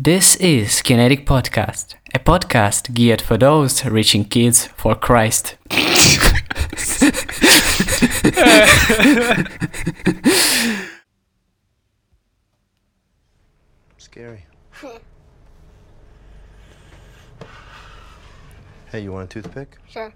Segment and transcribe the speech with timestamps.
[0.00, 5.56] This is Kinetic Podcast, a podcast geared for those reaching kids for Christ.
[13.98, 14.46] Scary.
[18.92, 19.78] hey, you want a toothpick?
[19.88, 20.14] Sure.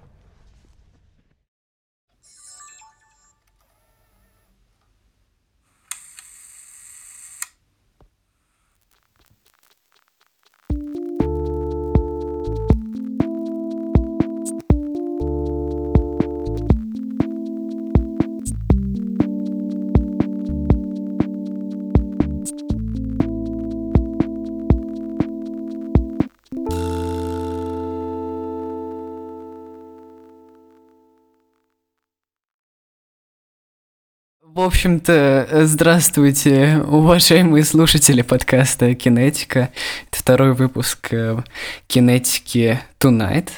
[34.54, 39.70] В общем-то, здравствуйте, уважаемые слушатели подкаста Кинетика.
[40.10, 41.38] Это второй выпуск э,
[41.86, 43.48] Кинетики Tonight.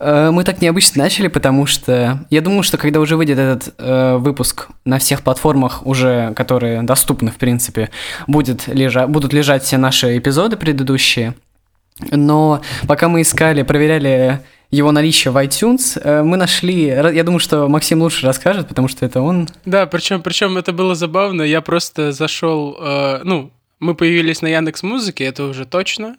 [0.00, 4.16] Э, Мы так необычно начали, потому что я думаю, что когда уже выйдет этот э,
[4.16, 7.90] выпуск на всех платформах, уже которые доступны, в принципе,
[8.26, 9.06] будет лежа...
[9.06, 11.34] будут лежать все наши эпизоды предыдущие.
[12.10, 14.40] Но пока мы искали, проверяли
[14.72, 19.04] его наличие в iTunes, э, мы нашли, я думаю, что Максим лучше расскажет, потому что
[19.04, 19.48] это он.
[19.66, 21.42] Да, причем, причем это было забавно.
[21.42, 26.16] Я просто зашел, э, ну, мы появились на Яндекс Музыке, это уже точно.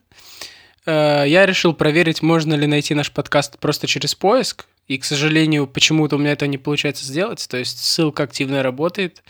[0.86, 4.66] Э, я решил проверить, можно ли найти наш подкаст просто через поиск.
[4.88, 7.48] И, к сожалению, почему-то у меня это не получается сделать.
[7.50, 9.24] То есть ссылка активно работает.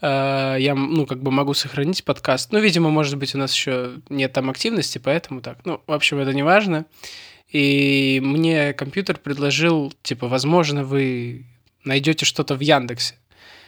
[0.00, 2.50] Э, я, ну, как бы могу сохранить подкаст.
[2.50, 5.58] Ну, видимо, может быть, у нас еще нет там активности, поэтому так.
[5.64, 6.86] Ну, в общем, это не важно.
[7.50, 11.46] И мне компьютер предложил, типа, возможно, вы
[11.84, 13.14] найдете что-то в Яндексе.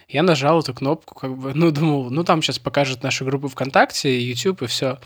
[0.09, 4.19] Я нажал эту кнопку, как бы, ну, думал, ну, там сейчас покажет наши группы ВКонтакте,
[4.19, 4.99] YouTube и все.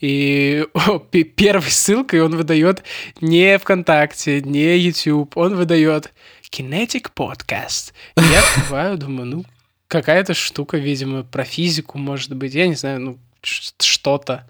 [0.00, 2.82] И о, первой ссылкой он выдает
[3.20, 6.12] не ВКонтакте, не YouTube, он выдает
[6.50, 7.92] Kinetic Podcast.
[8.16, 9.44] И я открываю, думаю, ну,
[9.86, 14.48] какая-то штука, видимо, про физику, может быть, я не знаю, ну, что-то.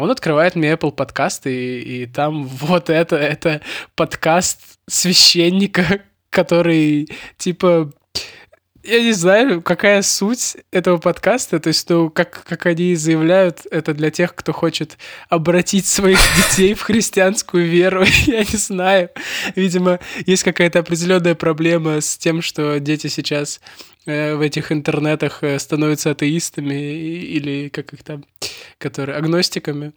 [0.00, 3.60] Он открывает мне Apple подкаст, и, и там вот это, это
[3.94, 7.92] подкаст священника, который, типа,
[8.82, 11.60] я не знаю, какая суть этого подкаста.
[11.60, 14.96] То есть, ну, как, как они заявляют, это для тех, кто хочет
[15.28, 18.04] обратить своих детей в христианскую веру.
[18.26, 19.10] Я не знаю.
[19.54, 23.60] Видимо, есть какая-то определенная проблема с тем, что дети сейчас
[24.06, 28.24] э, в этих интернетах э, становятся атеистами или как их там,
[28.78, 29.92] которые агностиками.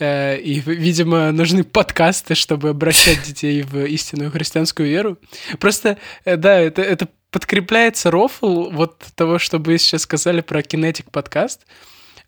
[0.00, 5.18] Э, и, видимо, нужны подкасты, чтобы обращать детей в истинную христианскую веру.
[5.60, 11.66] Просто, да, это, это подкрепляется рофл вот того, что вы сейчас сказали про Kinetic подкаст,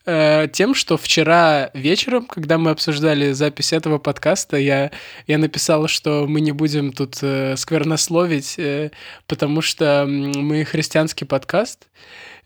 [0.05, 4.91] э, тем, что вчера вечером, когда мы обсуждали запись этого подкаста, я,
[5.28, 8.91] я написал, что мы не будем тут э, сквернословить, э,
[9.28, 11.87] потому что мы христианский подкаст,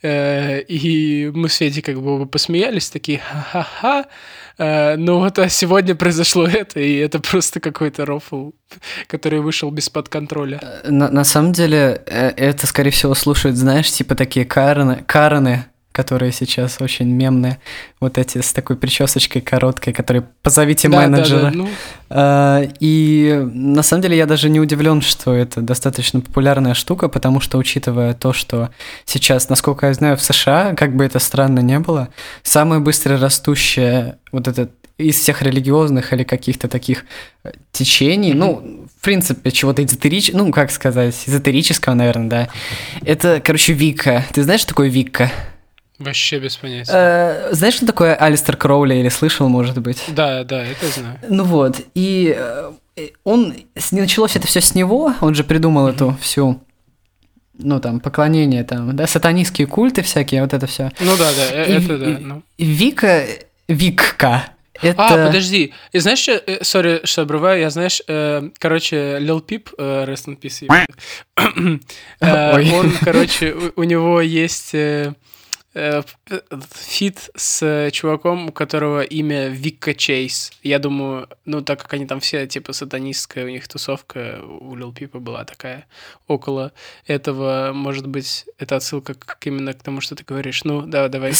[0.03, 4.07] и мы с Федей как бы посмеялись, такие ха-ха-ха,
[4.59, 8.53] э, ну вот а сегодня произошло это, и это просто какой-то рофл
[9.07, 10.61] который вышел без под контроля.
[10.85, 16.31] На, на самом деле, э, это, скорее всего, слушают, знаешь, типа такие Карены, Карены, которые
[16.33, 17.59] сейчас очень мемные,
[17.99, 21.43] вот эти с такой причесочкой короткой, которые «позовите да, менеджера».
[21.43, 21.69] Да, да, ну...
[22.11, 27.41] а, и на самом деле я даже не удивлен, что это достаточно популярная штука, потому
[27.41, 28.71] что, учитывая то, что
[29.05, 32.09] сейчас, насколько я знаю, в США, как бы это странно не было,
[32.43, 37.05] самое быстро растущее вот этот из всех религиозных или каких-то таких
[37.43, 42.49] э, течений, ну, в принципе, чего-то эзотерического, ну, как сказать, эзотерического, наверное, да.
[43.03, 44.25] Это, короче, Вика.
[44.33, 45.31] Ты знаешь, что такое Вика?
[46.01, 46.93] Вообще без понятия.
[46.93, 50.03] Э, знаешь, что такое Алистер Кроули или слышал, может быть?
[50.09, 51.19] Да, да, это знаю.
[51.29, 52.73] Ну вот, и э,
[53.23, 53.55] он,
[53.93, 55.95] началось это все с него, он же придумал mm-hmm.
[55.95, 56.61] эту всю
[57.59, 60.91] ну, там, поклонение, там, да, сатанистские культы всякие, вот это все.
[61.01, 62.17] Ну да, да, и, это да.
[62.19, 62.43] Ну.
[62.57, 63.27] Вика,
[63.69, 64.45] Викка,
[64.83, 65.07] это...
[65.07, 65.73] А, подожди.
[65.93, 66.43] И знаешь, что...
[66.63, 67.61] Sorry, что обрываю.
[67.61, 70.67] Я, знаешь, э, короче, Lil Peep, э, rest in peace,
[72.21, 74.75] э, он, короче, у, у него есть...
[74.75, 75.13] Э, э,
[75.73, 80.53] feat с чуваком, у которого имя Вика Чейз.
[80.63, 84.93] Я думаю, ну, так как они там все, типа, сатанистская, у них тусовка у Lil
[84.93, 85.87] Peep а была такая
[86.27, 86.73] около
[87.07, 90.65] этого, может быть, это отсылка к, именно к тому, что ты говоришь.
[90.65, 91.33] Ну, да, давай.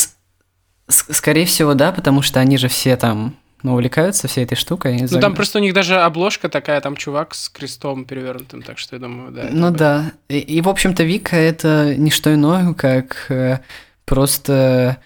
[0.89, 4.97] Скорее всего, да, потому что они же все там ну, увлекаются всей этой штукой.
[5.11, 8.97] Ну, там просто у них даже обложка такая, там чувак с крестом перевернутым, так что
[8.97, 9.49] я думаю, да.
[9.51, 10.13] Ну да.
[10.29, 13.59] И, и, в общем-то, Вика это не что иное, как э,
[14.05, 14.99] просто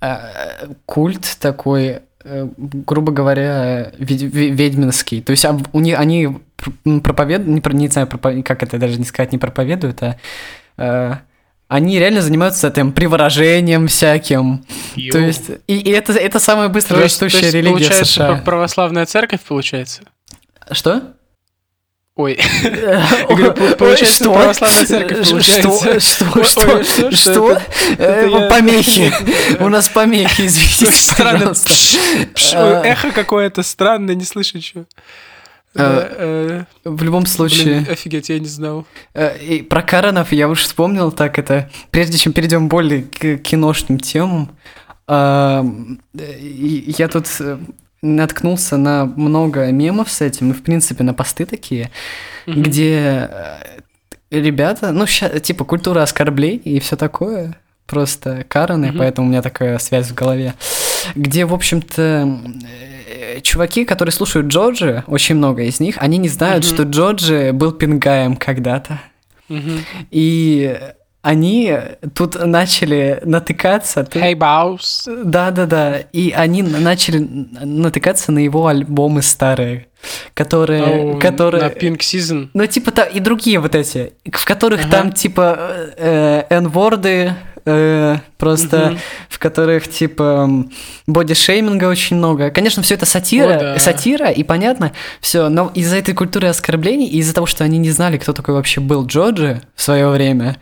[0.00, 0.16] э,
[0.86, 5.22] культ такой э, грубо говоря, ведьминский.
[5.22, 6.38] То есть у них они
[7.02, 10.16] проповедуют, не, не знаю, как это даже не сказать, не проповедуют, а
[10.76, 11.14] э,
[11.68, 14.64] они реально занимаются там приворожением всяким.
[14.96, 15.12] Йо.
[15.12, 18.42] То есть, и, и это, это самая быстро растущая религия получается, США.
[18.44, 20.02] православная церковь, получается?
[20.70, 21.14] Что?
[22.20, 22.36] Ой.
[23.78, 24.34] получается, что?
[24.34, 26.00] православная церковь получается.
[26.00, 26.42] Что?
[26.42, 26.82] Что?
[26.82, 27.10] Что?
[27.12, 27.62] Что?
[27.96, 29.12] Э, помехи.
[29.60, 31.52] У нас помехи, извините, Странно.
[32.54, 32.82] А.
[32.84, 34.84] Эхо какое-то странное, не слышу ничего.
[35.76, 37.86] Э, э, в любом случае...
[37.88, 38.84] Офигеть, я не знал.
[39.40, 41.70] И про Каранов я уж вспомнил так это.
[41.92, 44.50] Прежде чем перейдем более к киношным темам,
[45.06, 45.62] я
[47.12, 47.28] тут
[48.02, 51.90] наткнулся на много мемов с этим, и, в принципе, на посты такие,
[52.46, 52.62] mm-hmm.
[52.62, 53.80] где э,
[54.30, 57.56] ребята, ну, ща, типа, культура оскорблений и все такое,
[57.86, 58.98] просто караны, mm-hmm.
[58.98, 60.54] поэтому у меня такая связь в голове,
[61.14, 62.40] где, в общем-то,
[63.08, 66.74] э, чуваки, которые слушают Джорджи, очень много из них, они не знают, mm-hmm.
[66.74, 69.00] что Джорджи был пингаем когда-то.
[69.48, 69.80] Mm-hmm.
[70.10, 70.78] И
[71.22, 71.76] они
[72.14, 74.00] тут начали натыкаться.
[74.00, 75.08] Hey, boss.
[75.24, 75.98] Да-да-да.
[76.12, 79.88] И они начали натыкаться на его альбомы старые,
[80.34, 80.82] которые...
[80.82, 81.64] Oh, которые...
[81.64, 82.48] На Pink Season.
[82.54, 84.90] Ну, типа, та, и другие вот эти, в которых ага.
[84.90, 85.58] там, типа,
[85.96, 87.34] э, N-ворды,
[87.68, 88.98] э, просто
[89.28, 90.48] в которых типа
[91.06, 92.50] бодишейминга очень много.
[92.50, 93.78] Конечно, все это сатира, О, да.
[93.78, 97.90] сатира, и понятно, все, но из-за этой культуры оскорблений и из-за того, что они не
[97.90, 100.56] знали, кто такой вообще был Джорджи в свое время.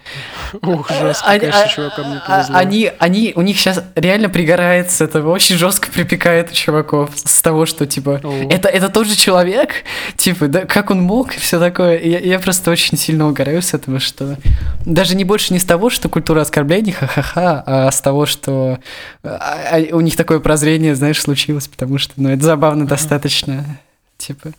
[0.62, 2.56] Ух, жестко, они, конечно, чувакам не повезло.
[2.56, 7.40] Они, они, у них сейчас реально пригорает с этого, очень жестко припекает у чуваков с
[7.40, 8.20] того, что типа
[8.50, 9.84] это, это тот же человек,
[10.16, 11.98] типа, да, как он мог, и все такое.
[11.98, 14.36] Я, я просто очень сильно угораю с этого, что
[14.84, 18.78] даже не больше не с того, что культура оскорблений, ха-ха-ха, а с того, что
[19.22, 23.81] а, а, у них такое прозрение, знаешь, случилось, потому что, ну, это забавно достаточно,
[24.19, 24.52] типа.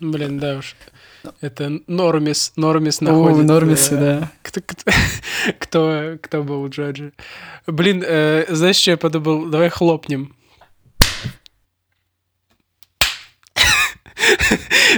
[0.00, 0.76] Блин, да уж.
[1.40, 3.38] Это Нормис, Нормис находит...
[3.38, 4.30] О, Нормис, э, да.
[4.42, 4.90] Кто, кто,
[5.58, 7.10] кто, кто был у Джорджа?
[7.66, 9.46] Блин, э, знаешь, что я подумал?
[9.46, 10.36] Давай хлопнем.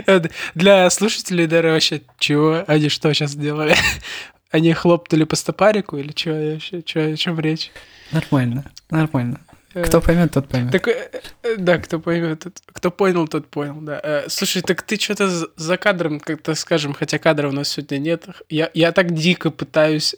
[0.54, 2.64] Для слушателей, даже вообще, чего?
[2.66, 3.74] Они что сейчас делали?
[4.50, 6.82] Они хлопнули по стопарику или что вообще?
[6.84, 7.70] Что, о чем речь?
[8.12, 9.40] Нормально, нормально.
[9.74, 10.72] Э, кто поймет, тот поймет.
[10.72, 11.10] Так, э,
[11.58, 14.00] да, кто поймет, кто понял, тот понял, да.
[14.02, 18.24] Э, слушай, так ты что-то за кадром, как-то скажем, хотя кадра у нас сегодня нет.
[18.48, 20.16] Я, я так дико пытаюсь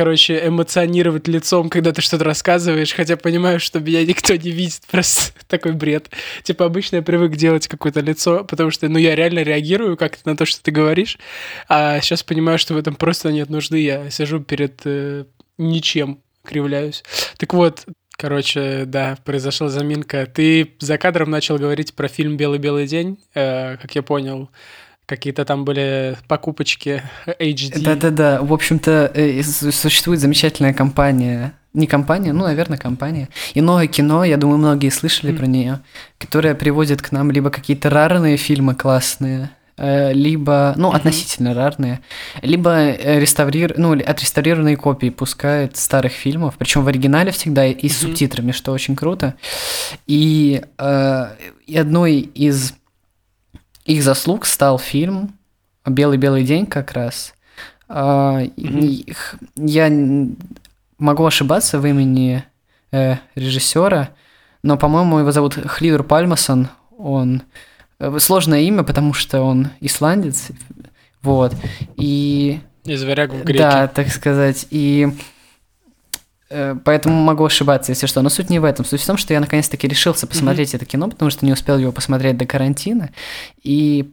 [0.00, 5.34] короче, эмоционировать лицом, когда ты что-то рассказываешь, хотя понимаю, что меня никто не видит, просто
[5.46, 6.08] такой бред.
[6.42, 10.38] Типа обычно я привык делать какое-то лицо, потому что, ну, я реально реагирую как-то на
[10.38, 11.18] то, что ты говоришь,
[11.68, 15.26] а сейчас понимаю, что в этом просто нет нужды, я сижу перед э,
[15.58, 17.04] ничем, кривляюсь.
[17.36, 17.84] Так вот,
[18.16, 20.26] Короче, да, произошла заминка.
[20.26, 24.50] Ты за кадром начал говорить про фильм «Белый-белый день», э, как я понял
[25.10, 27.82] какие-то там были покупочки HD.
[27.82, 33.28] Да-да-да, в общем-то, э, существует замечательная компания, не компания, ну, наверное, компания.
[33.54, 35.36] Иное кино, я думаю, многие слышали mm.
[35.36, 35.80] про нее,
[36.18, 40.96] которая приводит к нам либо какие-то рарные фильмы классные, э, либо, ну, mm-hmm.
[40.96, 42.00] относительно рарные,
[42.42, 47.92] либо э, реставрир, ну, отреставрированные копии пускает старых фильмов, причем в оригинале всегда и с
[47.92, 48.02] mm-hmm.
[48.02, 49.34] субтитрами, что очень круто.
[50.06, 51.26] И, э,
[51.66, 52.74] и одной из
[53.84, 55.34] их заслуг стал фильм
[55.86, 57.34] «Белый-белый день» как раз.
[57.88, 59.16] Mm-hmm.
[59.56, 59.90] Я
[60.98, 62.44] могу ошибаться в имени
[62.92, 64.10] э, режиссера,
[64.62, 66.68] но, по-моему, его зовут Хливер Пальмасон.
[66.96, 67.42] Он
[67.98, 70.50] э, сложное имя, потому что он исландец,
[71.22, 71.54] вот.
[71.96, 73.58] И из варягов греки.
[73.58, 74.66] Да, так сказать.
[74.70, 75.08] И
[76.50, 78.22] поэтому могу ошибаться, если что.
[78.22, 78.84] Но суть не в этом.
[78.84, 80.76] Суть в том, что я наконец-таки решился посмотреть mm-hmm.
[80.76, 83.10] это кино, потому что не успел его посмотреть до карантина.
[83.62, 84.10] И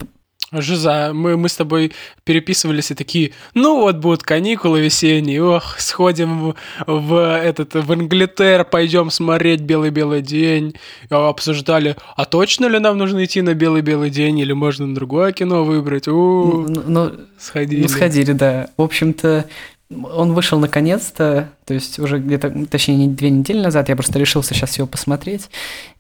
[0.53, 1.91] Жиза, мы, мы с тобой
[2.24, 6.56] переписывались и такие, ну вот будут каникулы весенние, ох, сходим в,
[6.88, 10.75] в этот в Инглитер, пойдем смотреть белый-белый день.
[11.10, 15.65] Обсуждали, а точно ли нам нужно идти на белый-белый день, или можно на другое кино
[15.65, 16.08] выбрать?
[16.08, 17.82] У, ну, ну, сходили.
[17.82, 18.70] Ну, сходили, да.
[18.77, 19.46] В общем-то,
[19.89, 24.77] он вышел наконец-то, то есть уже где-то, точнее, две недели назад, я просто решился сейчас
[24.77, 25.50] его посмотреть.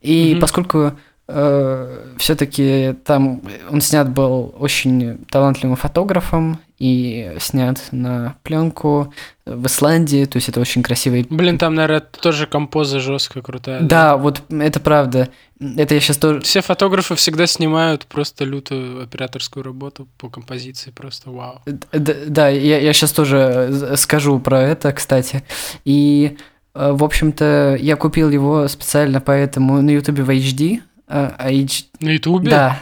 [0.01, 0.39] И mm-hmm.
[0.39, 0.91] поскольку
[1.27, 9.11] э, все-таки там он снят был очень талантливым фотографом и снят на пленку
[9.45, 11.25] в Исландии, то есть это очень красивый.
[11.27, 13.79] Блин, там, наверное, тоже композа жестко крутая.
[13.81, 15.29] Да, да, вот это правда.
[15.59, 16.41] Это я сейчас тоже...
[16.41, 21.61] Все фотографы всегда снимают просто лютую операторскую работу по композиции, просто вау.
[21.65, 25.43] Да, да я, я сейчас тоже скажу про это, кстати.
[25.83, 26.37] И
[26.75, 30.81] э, в общем-то, я купил его специально поэтому на Ютубе в HD.
[31.07, 32.51] а, H- На Ютубе?
[32.51, 32.79] Да.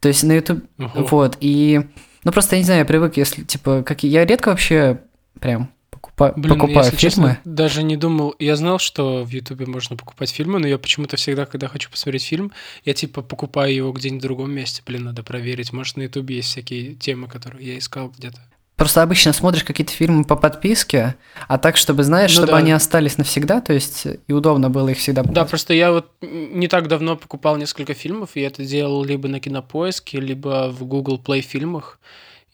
[0.00, 0.62] То есть на YouTube...
[0.78, 1.06] Ого.
[1.10, 1.80] Вот, и...
[2.24, 4.02] Ну, просто, я не знаю, я привык, если, типа, как...
[4.02, 5.00] Я редко вообще
[5.40, 7.00] прям покупа- Блин, покупаю если фильмы.
[7.00, 8.34] честно, даже не думал.
[8.38, 12.24] Я знал, что в Ютубе можно покупать фильмы, но я почему-то всегда, когда хочу посмотреть
[12.24, 12.52] фильм,
[12.84, 14.82] я типа покупаю его где-нибудь в другом месте.
[14.84, 15.72] Блин, надо проверить.
[15.72, 18.40] Может, на Ютубе есть всякие темы, которые я искал где-то.
[18.80, 21.16] Просто обычно смотришь какие-то фильмы по подписке,
[21.48, 22.56] а так, чтобы, знаешь, Ну чтобы да.
[22.56, 25.50] они остались навсегда, то есть и удобно было их всегда Да, покупать.
[25.50, 30.18] просто я вот не так давно покупал несколько фильмов, и это делал либо на Кинопоиске,
[30.18, 31.98] либо в Google Play фильмах,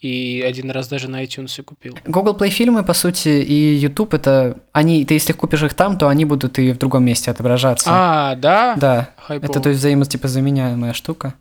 [0.01, 1.97] и один раз даже на iTunes купил.
[2.05, 6.09] Google Play фильмы, по сути, и YouTube это они, ты если купишь их там, то
[6.09, 7.89] они будут и в другом месте отображаться.
[7.89, 8.75] А, да?
[8.77, 9.49] да, Хайпово.
[9.53, 11.35] это то есть взаимо типа заменяемая штука.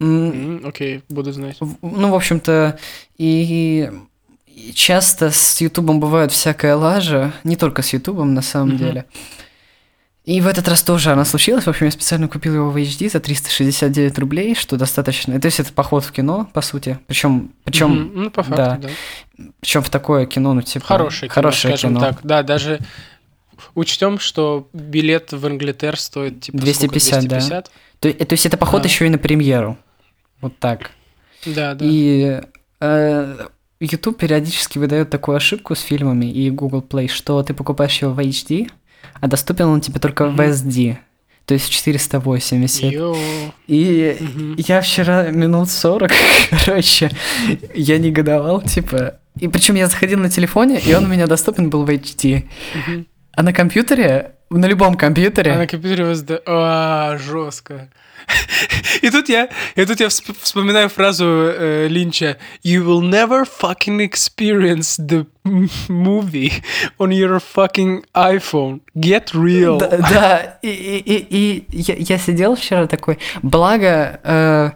[0.00, 1.56] М, М, Окей, буду знать.
[1.60, 2.76] Ну, в общем-то,
[3.18, 3.88] и
[4.56, 8.78] и часто с Ютубом бывает всякая лажа, не только с Ютубом на самом Мгм.
[8.78, 9.04] деле.
[10.24, 11.64] И в этот раз тоже она случилась.
[11.66, 15.38] В общем, я специально купил его в HD за 369 рублей, что достаточно.
[15.40, 16.98] То есть это поход в кино, по сути.
[17.06, 18.76] Причем, причем, Мгм, Ну, по факту, да.
[19.38, 19.44] да.
[19.60, 22.00] причем в такое кино, ну типа Хорошее кино, хорошее скажем кино.
[22.00, 22.18] так.
[22.24, 22.80] Да, даже
[23.76, 27.28] учтем, что билет в Англитер стоит типа 250, сколько?
[27.28, 27.38] да.
[27.38, 27.70] 250?
[28.00, 28.88] То, то есть это поход Да.
[28.88, 29.76] еще и на премьеру.
[30.40, 30.90] Вот так.
[31.44, 31.84] Да, да.
[31.88, 32.40] И
[32.80, 33.36] э,
[33.80, 38.18] YouTube периодически выдает такую ошибку с фильмами и Google Play, что ты покупаешь его в
[38.18, 38.70] HD,
[39.20, 40.40] а доступен он тебе только в Мгм.
[40.40, 40.96] SD.
[41.44, 42.92] То есть в 480.
[42.92, 43.16] Йоу.
[43.68, 44.54] И Мгм.
[44.58, 46.10] я вчера минут 40,
[46.64, 47.10] короче,
[47.74, 49.20] я негодовал, типа...
[49.38, 52.44] И причем я заходил на телефоне, и он у меня доступен был в HD.
[52.74, 53.06] Мгм.
[53.32, 55.52] А на компьютере, на любом компьютере...
[55.52, 56.40] А на компьютере ВСД.
[56.46, 57.90] А, жестко.
[59.02, 64.00] И тут я, и тут я всп- вспоминаю фразу э, Линча You will never fucking
[64.00, 65.26] experience the
[65.88, 66.52] movie
[66.98, 68.80] on your fucking iPhone.
[68.94, 69.78] Get real.
[69.78, 74.70] Да, да, и, и, и, я, я сидел вчера такой, благо э,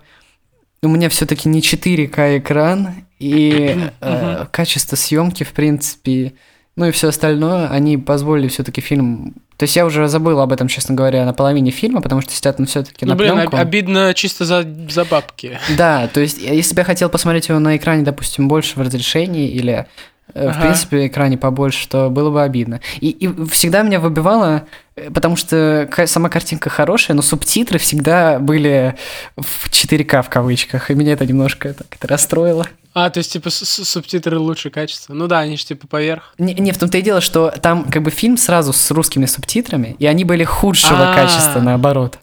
[0.83, 6.35] у меня все-таки не 4К экран, и э, качество съемки, в принципе,
[6.76, 9.35] ну и все остальное, они позволили все-таки фильм...
[9.61, 12.59] То есть я уже забыл об этом, честно говоря, на половине фильма, потому что сидят
[12.59, 13.57] он все-таки Ну, на блин, пленку.
[13.59, 15.59] обидно чисто за, за бабки.
[15.76, 18.81] Да, то есть я- если бы я хотел посмотреть его на экране, допустим, больше в
[18.83, 19.85] разрешении или
[20.33, 20.61] э, в Ага.
[20.62, 22.81] принципе экране побольше, то было бы обидно.
[23.00, 24.62] И, и всегда меня выбивало,
[24.97, 28.95] э, потому что сама картинка хорошая, но субтитры всегда были
[29.37, 32.64] в 4К в кавычках, и меня это немножко так это расстроило.
[32.93, 35.15] А, то есть, типа, субтитры лучше качества.
[35.15, 36.35] Ну да, они же типа поверх.
[36.39, 39.95] Не, не, в том-то и дело, что там как бы фильм сразу с русскими субтитрами,
[40.01, 41.15] и они были худшего А.
[41.15, 42.19] качества, наоборот.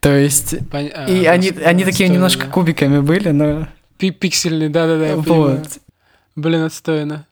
[0.00, 0.54] То есть...
[0.70, 2.52] Пон- а, И они, господи, они такие отстойно, немножко да.
[2.52, 3.68] кубиками были, но...
[3.96, 5.58] Пи- Пиксельные, да-да-да, я понимаю.
[5.58, 5.68] Вот.
[6.36, 7.26] Блин, отстойно.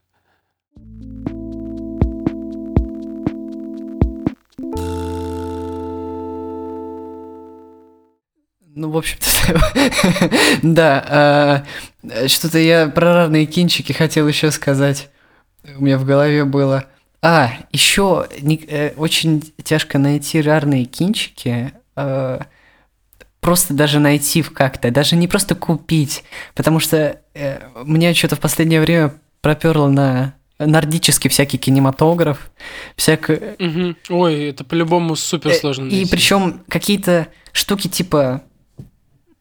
[8.78, 9.26] Ну, в общем-то,
[10.62, 11.04] да.
[11.08, 15.11] а, Что-то я про рарные кинчики хотел еще сказать.
[15.76, 16.85] У меня в голове было.
[17.20, 18.28] А, еще
[18.97, 21.73] очень тяжко найти рарные кинчики.
[21.97, 22.42] а,
[23.40, 26.23] Просто даже найти в как-то, даже не просто купить,
[26.54, 32.50] потому что э, мне что-то в последнее время проперло на нордический всякий кинематограф,
[32.97, 33.97] всякое, Мгм.
[34.08, 38.42] Ой, это по-любому супер сложно Э, и причем какие-то штуки типа,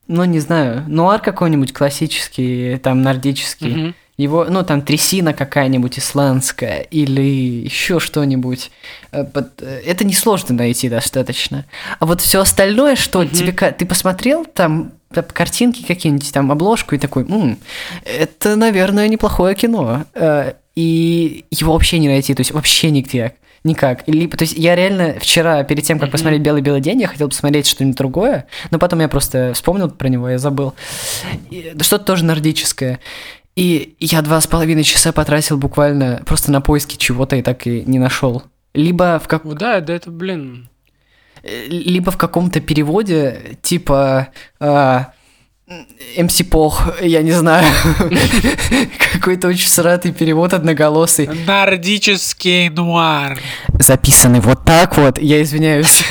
[0.07, 3.67] ну не знаю, нуар какой-нибудь классический, там нордический.
[3.69, 3.95] Мгм.
[4.17, 7.21] Его, ну там трясина какая-нибудь исландская или
[7.65, 8.71] еще что-нибудь.
[9.11, 9.23] Э,
[9.61, 11.65] э, Это несложно найти достаточно.
[11.99, 13.29] А вот все остальное, что Мгм.
[13.29, 17.57] тебе ка- ты посмотрел там там картинки какие-нибудь, там обложку и такой, «М,
[18.03, 20.05] это, наверное, неплохое кино.
[20.15, 23.33] Э, И его вообще не найти, то есть вообще нигде.
[23.67, 24.07] Никак.
[24.07, 27.67] Либо, то есть я реально вчера, перед тем, как посмотреть «Белый-белый день», я хотел посмотреть
[27.67, 30.73] что-нибудь другое, но потом я просто вспомнил про него, я забыл.
[31.49, 32.99] И Что-то тоже нордическое.
[33.57, 37.83] И я два с половиной часа потратил буквально просто на поиски чего-то и так и
[37.85, 38.43] не нашел.
[38.73, 39.45] Либо в, как...
[39.57, 40.69] Да, да это, блин.
[41.43, 45.11] э, либо в каком-то переводе, типа а,
[46.17, 47.65] МС Пох, я не знаю,
[49.13, 53.37] какой-то очень сратый перевод одноголосый, Нордический нуар.
[53.77, 55.17] записанный вот так вот.
[55.19, 56.03] Я извиняюсь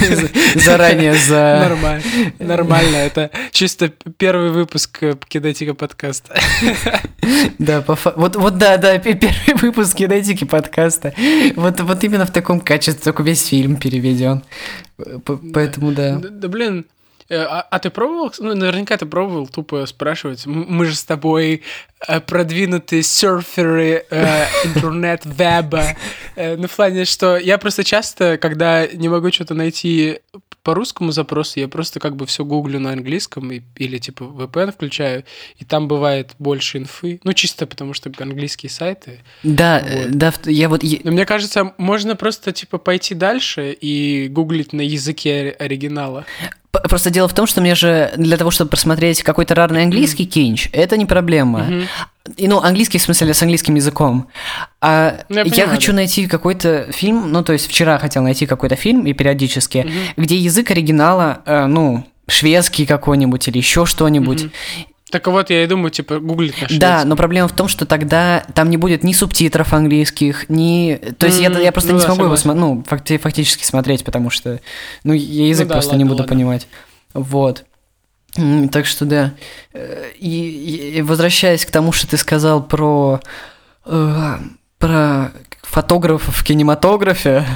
[0.00, 0.28] за-
[0.60, 1.68] заранее за...
[1.68, 2.02] Нормально.
[2.40, 2.96] Нормально.
[2.96, 6.34] Это чисто первый выпуск э, Кидатика подкаста.
[7.58, 11.12] Да, по вот, вот да, да, пе- первый выпуск кинетики подкаста.
[11.56, 14.44] Вот, вот именно в таком качестве, только весь фильм переведен.
[14.96, 16.18] П- Поэтому да.
[16.18, 16.95] Да, блин, Э,
[17.30, 18.32] а, а ты пробовал?
[18.38, 20.46] Ну, наверняка ты пробовал тупо спрашивать.
[20.46, 21.62] Мы же с тобой
[22.06, 25.96] э, продвинутые серферы э, интернет-веба.
[26.36, 30.20] Э, ну, в плане, что я просто часто, когда не могу что-то найти
[30.66, 34.72] по русскому запросу, я просто как бы все гуглю на английском и, или типа VPN
[34.72, 35.22] включаю,
[35.58, 37.20] и там бывает больше инфы.
[37.22, 39.20] Ну, чисто потому что английские сайты.
[39.44, 40.10] Да, вот.
[40.10, 40.82] да, я вот...
[40.82, 46.26] Но мне кажется, можно просто типа пойти дальше и гуглить на языке оригинала.
[46.88, 50.30] Просто дело в том, что мне же для того, чтобы просмотреть какой-то рарный английский mm-hmm.
[50.30, 51.60] кинч, это не проблема.
[51.60, 51.86] Mm-hmm.
[52.36, 54.28] И, ну, английский в смысле с английским языком.
[54.80, 55.96] А ну, я, я понимаю, хочу да.
[55.96, 60.12] найти какой-то фильм, ну, то есть вчера хотел найти какой-то фильм и периодически, mm-hmm.
[60.16, 64.44] где язык оригинала, э, ну, шведский какой-нибудь или еще что-нибудь.
[64.44, 64.86] Mm-hmm.
[65.10, 66.78] Так вот, я и думаю, типа, гуглить на шведском.
[66.80, 71.00] Да, но проблема в том, что тогда там не будет ни субтитров английских, ни...
[71.18, 71.58] То есть mm-hmm.
[71.58, 72.58] я, я просто ну, не да, смогу его см...
[72.58, 74.60] ну, факти- фактически смотреть, потому что,
[75.04, 76.34] ну, я язык ну, да, просто ладно, не буду ладно.
[76.34, 76.66] понимать.
[77.14, 77.64] Вот.
[78.72, 79.34] Так что да.
[79.72, 83.20] Э, и, и возвращаясь к тому, что ты сказал про,
[83.84, 84.34] э,
[84.78, 85.32] про
[85.62, 87.46] фотографов в кинематографе,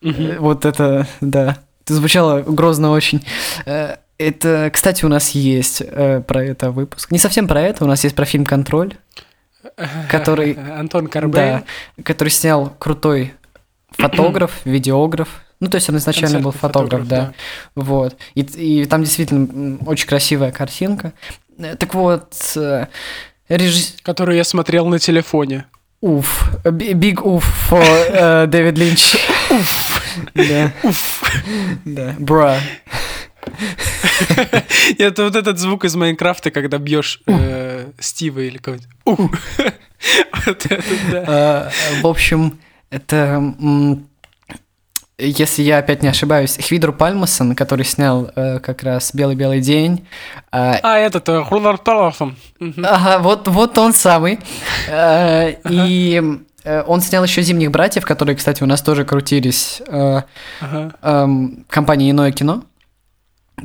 [0.00, 0.38] mm-hmm.
[0.38, 3.24] вот это, да, это звучало грозно очень.
[3.66, 7.10] Э, это, кстати, у нас есть э, про это выпуск.
[7.10, 8.94] Не совсем про это, у нас есть про фильм «Контроль»,
[10.10, 10.52] который...
[10.52, 11.32] Антон Карбей.
[11.32, 11.64] Да,
[12.04, 13.34] который снял крутой
[13.90, 15.28] фотограф, видеограф.
[15.60, 17.16] Ну, то есть он изначально был фотограф, фотограф да.
[17.16, 17.82] да.
[17.82, 18.16] Вот.
[18.34, 21.12] И, и там действительно очень красивая картинка.
[21.58, 22.86] Э, так вот, э,
[23.48, 24.00] режиссер...
[24.02, 25.66] Которую я смотрел на телефоне.
[26.00, 26.50] Уф.
[26.64, 29.16] Big уф for Дэвид Линч.
[29.50, 30.02] Уф.
[30.34, 30.72] Да.
[30.82, 31.22] Уф.
[31.84, 32.14] Да.
[32.18, 32.58] Бра.
[34.98, 38.88] Это вот этот звук из Майнкрафта, когда бьешь э, Стива или кого-нибудь.
[41.26, 41.70] А,
[42.02, 42.58] в общем,
[42.90, 43.54] это
[45.18, 50.06] если я опять не ошибаюсь, Хвидру Пальмасон, который снял э, как раз «Белый-белый день».
[50.50, 52.36] Э, а, этот, э, Хулар Палмасон.
[52.82, 54.40] Ага, вот, вот он самый.
[54.88, 56.20] Э, и
[56.64, 60.22] э, он снял еще «Зимних братьев», которые, кстати, у нас тоже крутились э,
[60.60, 61.26] э,
[61.68, 62.64] компании «Иное кино».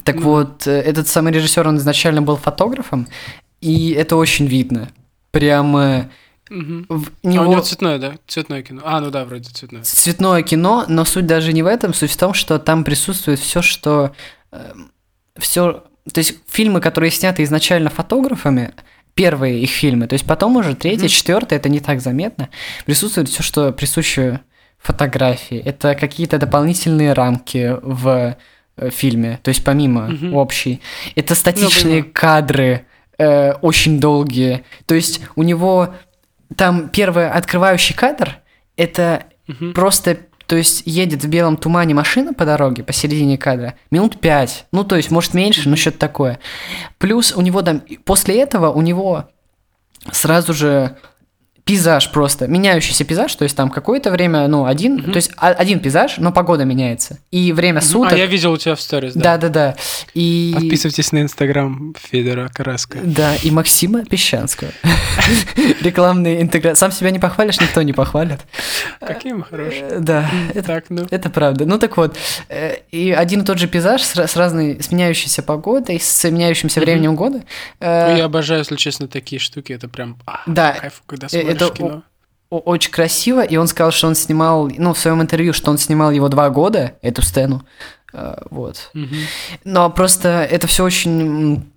[0.04, 0.22] Так mm.
[0.22, 3.08] вот, э, этот самый режиссер, он изначально был фотографом,
[3.62, 4.90] и это очень видно.
[5.32, 6.10] Прямо...
[6.50, 6.86] Угу.
[6.90, 7.44] В него...
[7.44, 8.14] А у него цветное, да?
[8.28, 8.82] Цветное кино.
[8.84, 9.84] А, ну да, вроде цветное.
[9.84, 13.62] Цветное кино, но суть даже не в этом, суть в том, что там присутствует все,
[13.62, 14.14] что...
[14.52, 14.74] Э,
[15.38, 15.84] все...
[16.12, 18.74] То есть фильмы, которые сняты изначально фотографами,
[19.14, 22.50] первые их фильмы, то есть потом уже третий, mm четвертый, это не так заметно,
[22.86, 24.40] присутствует все, что присуще
[24.80, 25.58] фотографии.
[25.58, 28.38] Это какие-то дополнительные рамки в
[28.90, 30.38] фильме, то есть помимо угу.
[30.38, 30.82] общей.
[31.16, 32.86] Это статичные ну, кадры,
[33.18, 34.64] э, очень долгие.
[34.86, 35.94] То есть у него
[36.56, 38.38] там первый открывающий кадр,
[38.76, 39.74] это угу.
[39.74, 44.84] просто, то есть едет в белом тумане машина по дороге посередине кадра, минут пять, ну
[44.84, 46.40] то есть может меньше, но что-то такое.
[46.98, 49.30] Плюс у него там, после этого у него
[50.12, 50.98] сразу же
[51.70, 55.12] пейзаж просто, меняющийся пейзаж, то есть там какое-то время, ну, один, угу.
[55.12, 57.20] то есть один пейзаж, но погода меняется.
[57.30, 58.14] И время суток...
[58.14, 59.38] А я видел у тебя в сторис, да.
[59.38, 59.76] Да-да-да.
[60.16, 60.52] И...
[60.56, 62.98] Подписывайтесь на инстаграм Федора Караска.
[63.04, 64.72] Да, и Максима Песчанского.
[65.82, 66.80] Рекламные интеграции.
[66.80, 68.40] Сам себя не похвалишь, никто не похвалит.
[69.00, 69.90] Какие мы хорошие.
[69.90, 71.06] Э, да, это, так, ну.
[71.12, 71.68] это правда.
[71.68, 76.00] Ну так вот, э, и один и тот же пейзаж с, разной, с меняющейся погодой,
[76.00, 77.44] с меняющимся временем года.
[77.80, 81.76] Э, я обожаю, если честно, такие штуки, это прям а, да, кайф, когда смотришь это
[81.76, 82.04] кино.
[82.50, 86.12] очень красиво, и он сказал, что он снимал, ну, в своем интервью, что он снимал
[86.12, 87.66] его два года, эту сцену,
[88.14, 88.92] э, вот.
[88.94, 89.16] Угу.
[89.64, 91.70] Но просто это все очень...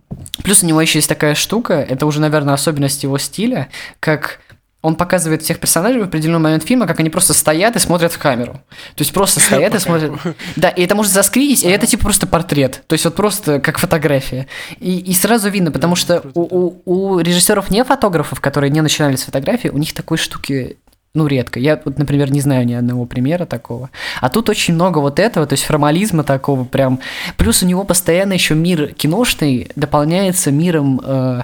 [0.44, 4.40] Плюс у него еще есть такая штука, это уже, наверное, особенность его стиля, как
[4.82, 8.18] он показывает всех персонажей в определенный момент фильма, как они просто стоят и смотрят в
[8.18, 8.54] камеру.
[8.96, 10.12] То есть просто стоят и смотрят.
[10.56, 12.82] Да, и это может заскринить, и это типа просто портрет.
[12.88, 14.48] То есть вот просто как фотография.
[14.80, 19.16] И, и сразу видно, потому что у, у, у режиссеров не фотографов, которые не начинали
[19.16, 20.78] с фотографии, у них такой штуки
[21.14, 21.60] ну, редко.
[21.60, 23.90] Я, вот, например, не знаю ни одного примера такого.
[24.20, 27.00] А тут очень много вот этого, то есть формализма такого прям.
[27.36, 31.42] Плюс у него постоянно еще мир киношный дополняется миром э,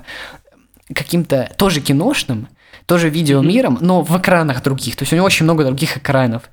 [0.95, 2.49] каким-то тоже киношным,
[2.89, 4.97] тоже видеомиром, но в экранах других.
[4.97, 6.45] То есть у него очень много других экранов.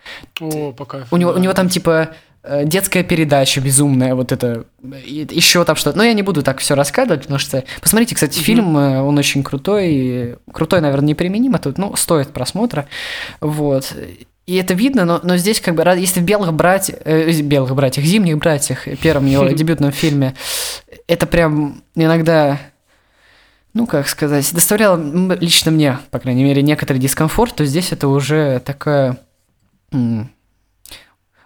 [0.41, 1.05] О, пока.
[1.09, 2.09] У него, у него там типа
[2.43, 5.97] э, детская передача безумная, вот это, еще там что-то.
[5.97, 7.63] Но я не буду так все рассказывать, потому что...
[7.81, 8.43] Посмотрите, кстати, mm-hmm.
[8.43, 10.35] фильм, э, он очень крутой.
[10.51, 12.85] Крутой, наверное, неприменимо тут, ну, стоит просмотра.
[13.39, 13.95] Вот.
[14.45, 18.05] И это видно, но, но здесь как бы, если в «Белых братьях», э, «Белых братьях»,
[18.05, 20.35] «Зимних братьях», первом его дебютном фильме,
[21.07, 22.59] это прям иногда
[23.75, 24.97] ну, как сказать, доставляло
[25.35, 29.17] лично мне, по крайней мере, некоторый дискомфорт, то здесь это уже такая...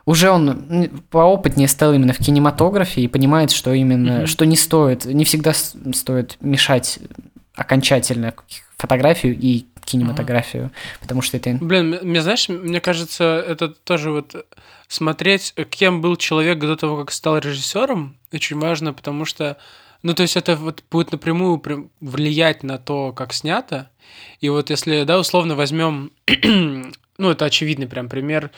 [0.05, 4.25] уже он поопытнее стал именно в кинематографе и понимает, что именно, mm-hmm.
[4.27, 6.99] что не стоит, не всегда стоит мешать
[7.55, 8.35] окончательно
[8.77, 10.73] фотографию и кинематографию, ага.
[11.01, 11.57] потому что это...
[11.59, 14.45] Блин, мне, знаешь, мне кажется, это тоже вот
[14.87, 19.57] смотреть, кем был человек до того, как стал режиссером, очень важно, потому что,
[20.01, 21.61] ну, то есть это вот будет напрямую
[21.99, 23.89] влиять на то, как снято,
[24.39, 26.11] и вот если, да, условно возьмем,
[27.17, 28.51] ну, это очевидный прям пример,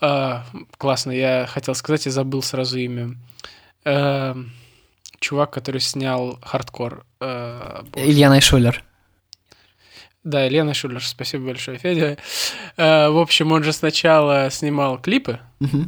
[0.00, 0.44] а,
[0.78, 3.16] классно, я хотел сказать и забыл сразу имя.
[3.84, 4.36] А,
[5.18, 7.04] чувак, который снял хардкор.
[7.20, 8.84] А, Илья Найшулер.
[10.22, 12.18] Да, Илья Найшулер, спасибо большое, Федя.
[12.76, 15.40] А, в общем, он же сначала снимал клипы.
[15.60, 15.86] Угу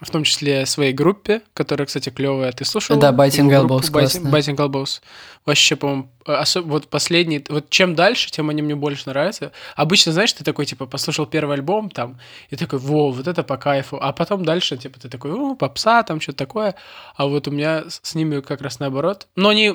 [0.00, 2.52] в том числе своей группе, которая, кстати, клевая.
[2.52, 2.98] Ты слушал?
[2.98, 3.90] Да, Biting Elbows.
[3.90, 5.00] Biting Elbows.
[5.44, 6.66] Вообще, по-моему, особ...
[6.66, 7.44] вот последний...
[7.48, 9.50] Вот чем дальше, тем они мне больше нравятся.
[9.74, 13.56] Обычно, знаешь, ты такой, типа, послушал первый альбом там, и такой, во, вот это по
[13.56, 13.98] кайфу.
[14.00, 16.74] А потом дальше, типа, ты такой, о, попса, там что-то такое.
[17.16, 19.26] А вот у меня с ними как раз наоборот.
[19.34, 19.74] Но они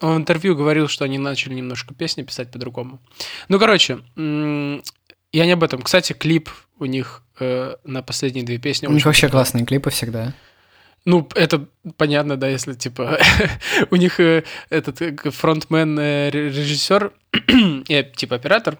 [0.00, 2.98] в интервью говорил, что они начали немножко песни писать по-другому.
[3.48, 4.00] Ну, короче,
[5.32, 5.82] я не об этом.
[5.82, 8.86] Кстати, клип у них э, на последние две песни.
[8.86, 9.40] У них вообще крутой.
[9.40, 10.34] классные клипы всегда.
[11.04, 11.66] Ну, это
[11.96, 13.18] понятно, да, если, типа,
[13.90, 17.12] у них э, этот э, фронтмен, э, режиссер,
[17.88, 18.78] и, типа, оператор.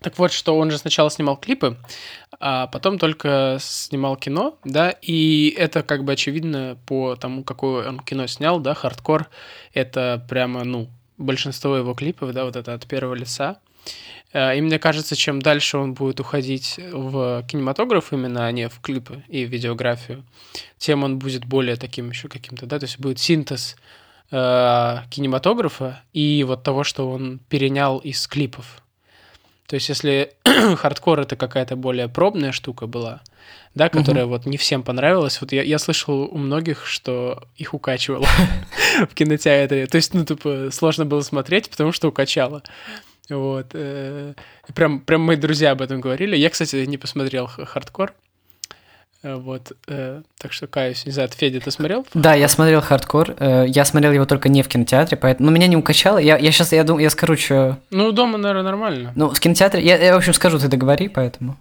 [0.00, 1.76] Так вот, что он же сначала снимал клипы,
[2.40, 8.00] а потом только снимал кино, да, и это как бы очевидно по тому, какое он
[8.00, 9.28] кино снял, да, хардкор,
[9.74, 13.60] это прямо, ну, большинство его клипов, да, вот это от первого лица,
[14.32, 19.22] и мне кажется, чем дальше он будет уходить в кинематограф именно, а не в клипы
[19.28, 20.24] и видеографию,
[20.78, 23.76] тем он будет более таким еще каким-то, да, то есть будет синтез
[24.30, 28.82] э, кинематографа и вот того, что он перенял из клипов.
[29.66, 30.34] То есть если
[30.76, 33.20] хардкор это какая-то более пробная штука была,
[33.74, 34.34] да, которая угу.
[34.34, 35.40] вот не всем понравилась.
[35.40, 38.26] Вот я, я слышал у многих, что их укачивало
[39.10, 39.86] в кинотеатре.
[39.86, 42.62] То есть, ну, типа, сложно было смотреть, потому что укачало.
[43.28, 43.66] Вот.
[43.74, 44.34] Э,
[44.74, 46.36] прям, прям мои друзья об этом говорили.
[46.36, 48.14] Я, кстати, не посмотрел хардкор.
[49.22, 51.06] Э, вот, э, так что каюсь.
[51.06, 52.06] Не знаю, Федя, ты смотрел?
[52.14, 53.36] Да, я смотрел хардкор.
[53.40, 55.50] Я смотрел его только не в кинотеатре, поэтому.
[55.50, 56.18] Но меня не укачало.
[56.18, 57.78] Я, я сейчас, я думаю, я скажу, что.
[57.90, 59.12] Ну, дома, наверное, нормально.
[59.14, 59.82] Ну, в кинотеатре.
[59.82, 61.56] Я, я в общем, скажу, ты договори, поэтому.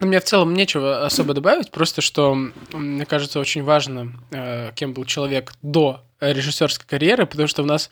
[0.00, 2.34] Мне в целом нечего особо добавить, просто что,
[2.74, 4.12] мне кажется, очень важно,
[4.74, 7.88] кем был человек до режиссерской карьеры, потому что у нас,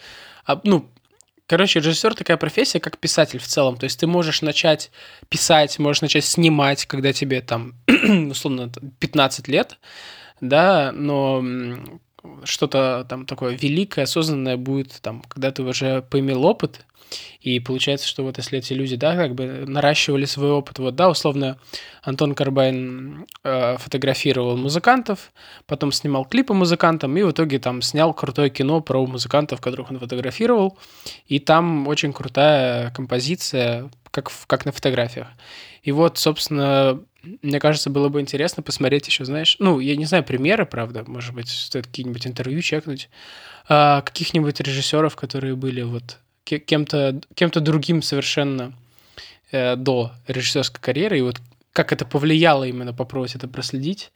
[0.64, 0.90] ну,
[1.46, 3.76] Короче, режиссер такая профессия, как писатель в целом.
[3.76, 4.90] То есть ты можешь начать
[5.28, 7.74] писать, можешь начать снимать, когда тебе там,
[8.30, 9.78] условно, 15 лет,
[10.40, 11.44] да, но
[12.44, 16.84] что-то там такое великое, осознанное будет там, когда ты уже поимел опыт,
[17.40, 21.10] и получается, что вот если эти люди, да, как бы наращивали свой опыт, вот, да,
[21.10, 21.58] условно,
[22.02, 25.32] Антон Карбайн э, фотографировал музыкантов,
[25.66, 29.98] потом снимал клипы музыкантам, и в итоге там снял крутое кино про музыкантов, которых он
[29.98, 30.78] фотографировал,
[31.26, 35.27] и там очень крутая композиция, как, как на фотографиях.
[35.83, 37.00] И вот, собственно,
[37.42, 41.35] мне кажется, было бы интересно посмотреть еще, знаешь, ну, я не знаю примеры, правда, может
[41.35, 43.11] быть, стоит какие-нибудь интервью чекнуть,
[43.68, 48.74] а, каких-нибудь режиссеров, которые были вот кем-то кем другим совершенно
[49.50, 51.40] э, до режиссерской карьеры, и вот
[51.72, 54.12] как это повлияло именно попробовать это проследить.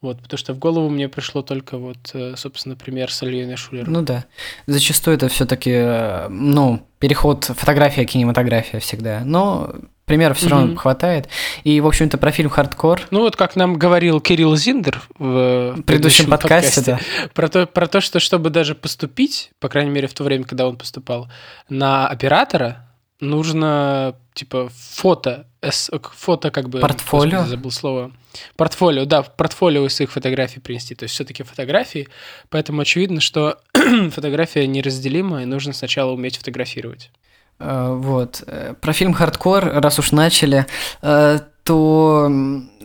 [0.00, 3.92] Вот, потому что в голову мне пришло только вот, э, собственно, пример с Альей Шулером.
[3.92, 4.26] Ну да.
[4.66, 9.22] Зачастую это все-таки, э, ну, переход фотография, кинематография всегда.
[9.24, 11.28] Но примеров все равно хватает.
[11.64, 13.02] И, в общем-то, про фильм «Хардкор».
[13.10, 17.30] Ну вот как нам говорил Кирилл Зиндер в предыдущем, предыдущем подкасте, подкасте да.
[17.34, 20.68] про, то, про то, что чтобы даже поступить, по крайней мере в то время, когда
[20.68, 21.28] он поступал,
[21.68, 22.88] на оператора,
[23.20, 26.80] нужно типа фото, фото как бы...
[26.80, 27.38] Портфолио?
[27.38, 28.12] Господи, забыл слово.
[28.56, 30.94] Портфолио, да, портфолио из своих фотографий принести.
[30.94, 32.08] То есть все-таки фотографии,
[32.48, 33.58] поэтому очевидно, что
[34.10, 37.10] фотография неразделима, и нужно сначала уметь фотографировать.
[37.58, 38.42] Э, вот.
[38.46, 40.66] Э, про фильм «Хардкор», раз уж начали,
[41.02, 42.30] э, то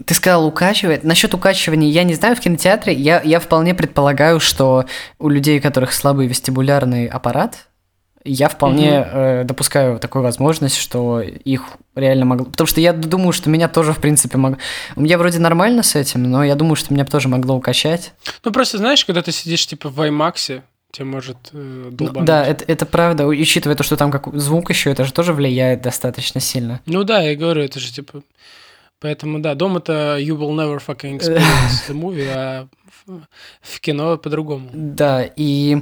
[0.05, 1.03] ты сказал укачивает.
[1.03, 2.93] Насчет укачивания я не знаю в кинотеатре.
[2.93, 4.85] Я, я вполне предполагаю, что
[5.19, 7.67] у людей, у которых слабый вестибулярный аппарат,
[8.25, 9.41] я вполне mm-hmm.
[9.41, 11.63] э, допускаю такую возможность, что их
[11.95, 12.45] реально могло...
[12.45, 14.57] Потому что я думаю, что меня тоже, в принципе, могло...
[14.95, 18.13] У меня вроде нормально с этим, но я думаю, что меня тоже могло укачать.
[18.43, 22.21] Ну, просто знаешь, когда ты сидишь, типа, в IMAX, тебе может э, долбануть.
[22.21, 25.33] Ну, да, это, это правда, учитывая то, что там как звук еще, это же тоже
[25.33, 26.79] влияет достаточно сильно.
[26.85, 28.23] Ну да, я говорю, это же типа...
[28.99, 32.67] Поэтому да, дом это you will never fucking experience the movie, а
[33.61, 34.69] в кино по-другому.
[34.71, 35.81] Да, и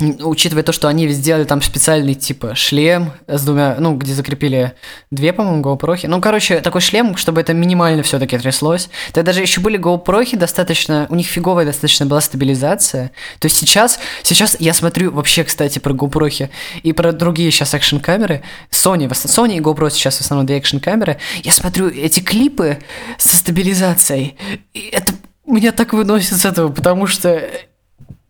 [0.00, 4.72] учитывая то, что они сделали там специальный типа шлем с двумя, ну, где закрепили
[5.12, 5.96] две, по-моему, GoPro.
[6.08, 8.88] Ну, короче, такой шлем, чтобы это минимально все-таки тряслось.
[9.12, 13.12] Тогда даже еще были GoPro достаточно, у них фиговая достаточно была стабилизация.
[13.38, 16.50] То есть сейчас, сейчас я смотрю вообще, кстати, про GoPro
[16.82, 18.42] и про другие сейчас экшн-камеры.
[18.72, 21.18] Sony, Sony и GoPro сейчас в основном две экшн-камеры.
[21.44, 22.78] Я смотрю эти клипы
[23.18, 24.36] со стабилизацией,
[24.72, 25.12] и это
[25.46, 27.48] меня так выносит с этого, потому что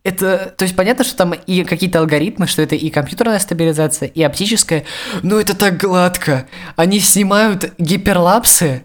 [0.04, 4.22] это, то есть понятно, что там и какие-то алгоритмы, что это и компьютерная стабилизация, и
[4.22, 4.84] оптическая,
[5.22, 6.46] но это так гладко.
[6.76, 8.84] Они снимают гиперлапсы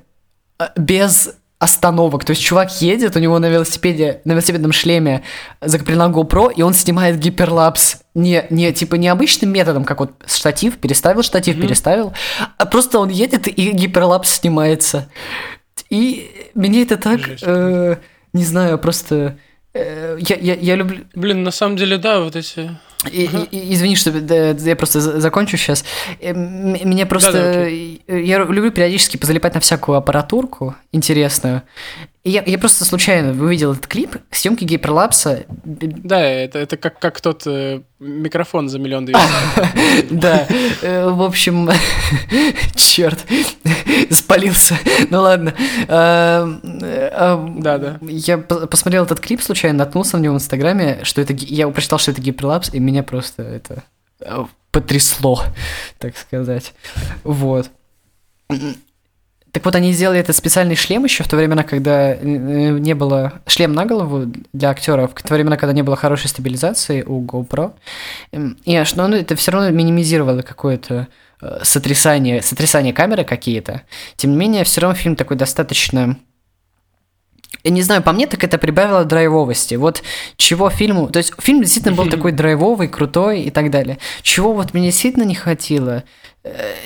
[0.57, 2.23] а, без остановок.
[2.23, 5.23] То есть чувак едет, у него на велосипеде, на велосипедном шлеме
[5.59, 11.21] закреплена GoPro, и он снимает гиперлапс не, не типа необычным методом, как вот штатив, переставил
[11.21, 11.61] штатив, mm-hmm.
[11.61, 12.13] переставил,
[12.57, 15.09] а просто он едет и гиперлапс снимается.
[15.89, 17.97] И меня это так, э,
[18.31, 19.37] не знаю, просто
[20.19, 21.05] я, я, я люблю...
[21.13, 22.71] Блин, на самом деле, да, вот эти...
[23.11, 23.47] И, ага.
[23.49, 25.85] и, извини, что да, я просто закончу сейчас.
[26.19, 27.31] Э, мне просто...
[27.31, 31.61] Да, да, я люблю периодически позалипать на всякую аппаратурку интересную.
[32.23, 35.45] И я, я просто случайно увидел этот клип съемки гиперлапса.
[35.47, 39.23] Да, это, это как, как тот э, микрофон за миллион двести.
[40.11, 40.45] Да,
[40.81, 41.69] э, в общем,
[42.75, 43.25] черт,
[44.11, 44.77] спалился.
[45.09, 45.53] Ну ладно.
[45.87, 47.99] Эм, эм, да, да.
[48.01, 51.33] Я посмотрел этот клип случайно, наткнулся на него в Инстаграме, что это...
[51.33, 53.83] Я прочитал, что это гиперлапс, и меня просто это
[54.19, 55.41] э, потрясло,
[55.99, 56.73] так сказать.
[57.23, 57.71] Вот.
[59.51, 63.41] Так вот, они сделали этот специальный шлем еще в то время, когда э, не было...
[63.47, 67.73] Шлем на голову для актеров, в то время, когда не было хорошей стабилизации у GoPro.
[68.31, 71.07] Эм, и что ну, это все равно минимизировало какое-то
[71.41, 73.81] э, сотрясание, сотрясание камеры какие-то.
[74.15, 76.17] Тем не менее, все равно фильм такой достаточно
[77.63, 79.75] я не знаю, по мне так это прибавило драйвовости.
[79.75, 80.01] Вот
[80.37, 81.09] чего фильму...
[81.09, 83.97] То есть фильм действительно был такой драйвовый, крутой и так далее.
[84.21, 86.03] Чего вот мне действительно не хватило,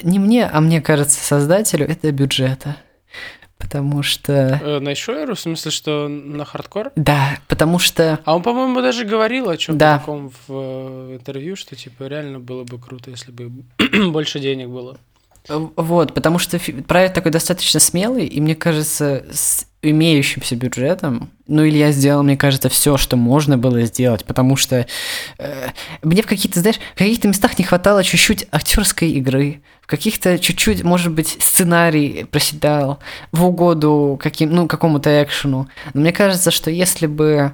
[0.04, 2.78] не мне, а мне кажется, создателю, это бюджета.
[3.64, 4.60] Потому что...
[4.62, 5.36] Э, на Шойеру?
[5.36, 6.92] В смысле, что на хардкор?
[6.98, 8.20] Да, потому что...
[8.26, 10.00] А он, по-моему, даже говорил о чем-то да.
[10.00, 13.52] таком в э, интервью, что, типа, реально было бы круто, если бы
[14.12, 14.98] больше денег было.
[15.48, 21.78] Вот, потому что проект такой достаточно смелый, и мне кажется, с имеющимся бюджетом, ну или
[21.78, 24.88] я сделал, мне кажется, все, что можно было сделать, потому что
[25.38, 25.68] э,
[26.02, 30.84] мне в каких-то, знаешь, в каких-то местах не хватало чуть-чуть актерской игры, в каких-то чуть-чуть,
[30.84, 33.00] может быть, сценарий проседал
[33.34, 35.68] в угоду каким, ну, какому-то экшену.
[35.94, 37.52] Но мне кажется, что если бы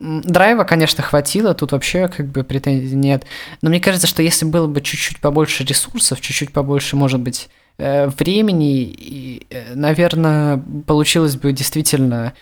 [0.00, 3.24] Драйва, конечно, хватило, тут вообще как бы претензий нет.
[3.62, 8.06] Но мне кажется, что если было бы чуть-чуть побольше ресурсов, чуть-чуть побольше, может быть, э,
[8.06, 12.34] времени, и, э, наверное, получилось бы действительно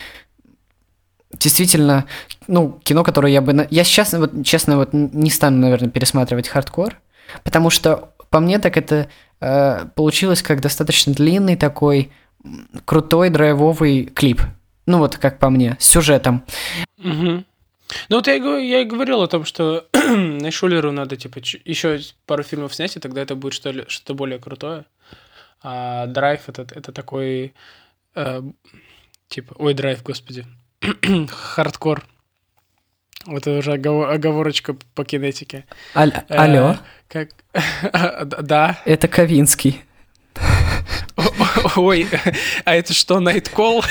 [1.38, 2.07] действительно,
[2.47, 3.66] ну, кино, которое я бы...
[3.71, 6.97] Я сейчас, вот, честно, вот не стану, наверное, пересматривать хардкор,
[7.42, 9.09] потому что по мне так это
[9.40, 12.11] э, получилось как достаточно длинный такой
[12.85, 14.40] крутой драйвовый клип.
[14.87, 16.44] Ну вот, как по мне, с сюжетом.
[16.99, 17.44] Угу.
[18.09, 22.75] Ну вот я, я и говорил о том, что Найшулеру надо типа еще пару фильмов
[22.75, 24.85] снять, и тогда это будет что-то что более крутое.
[25.62, 27.55] А драйв это, это такой
[28.14, 28.42] э,
[29.29, 30.46] типа, ой, драйв, господи,
[31.29, 32.05] хардкор.
[33.25, 35.64] Вот это уже оговорочка по кинетике.
[35.94, 36.77] Аль- э, алло?
[37.09, 37.31] Как...
[38.42, 38.79] да.
[38.85, 39.83] Это Kavinsky.
[41.76, 42.07] Ой,
[42.64, 43.83] а это что, Nightcall?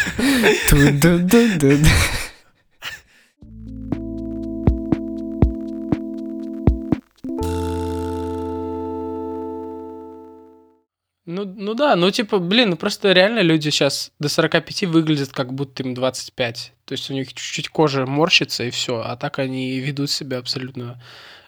[11.27, 15.53] Ну, ну да, ну типа, блин, ну просто реально люди сейчас до 45 выглядят как
[15.53, 16.73] будто им 25.
[16.85, 21.01] То есть у них чуть-чуть кожа морщится и все, а так они ведут себя абсолютно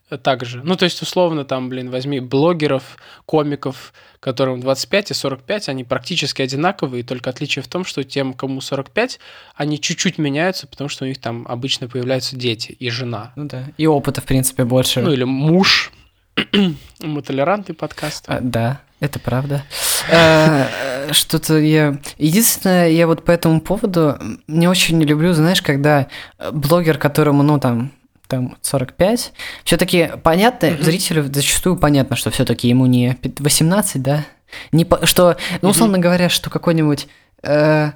[0.09, 0.61] так же.
[0.63, 6.41] Ну, то есть, условно, там, блин, возьми блогеров, комиков, которым 25 и 45, они практически
[6.41, 9.19] одинаковые, только отличие в том, что тем, кому 45,
[9.55, 13.33] они чуть-чуть меняются, потому что у них там обычно появляются дети и жена.
[13.35, 15.01] Ну да, и опыта, в принципе, больше.
[15.01, 15.91] Ну, или муж.
[16.99, 18.25] Мы толерантный подкаст.
[18.27, 19.63] А, да, это правда.
[20.09, 21.99] Э, что-то я...
[22.17, 24.17] Единственное, я вот по этому поводу
[24.47, 26.07] не очень люблю, знаешь, когда
[26.53, 27.91] блогер, которому, ну, там,
[28.27, 29.33] там 45.
[29.63, 30.83] Все-таки понятно, mm-hmm.
[30.83, 34.25] зрителю зачастую понятно, что все-таки ему не 18, да?
[34.71, 35.99] Не по, что, ну, условно mm-hmm.
[35.99, 37.07] говоря, что какой-нибудь.
[37.43, 37.91] Э,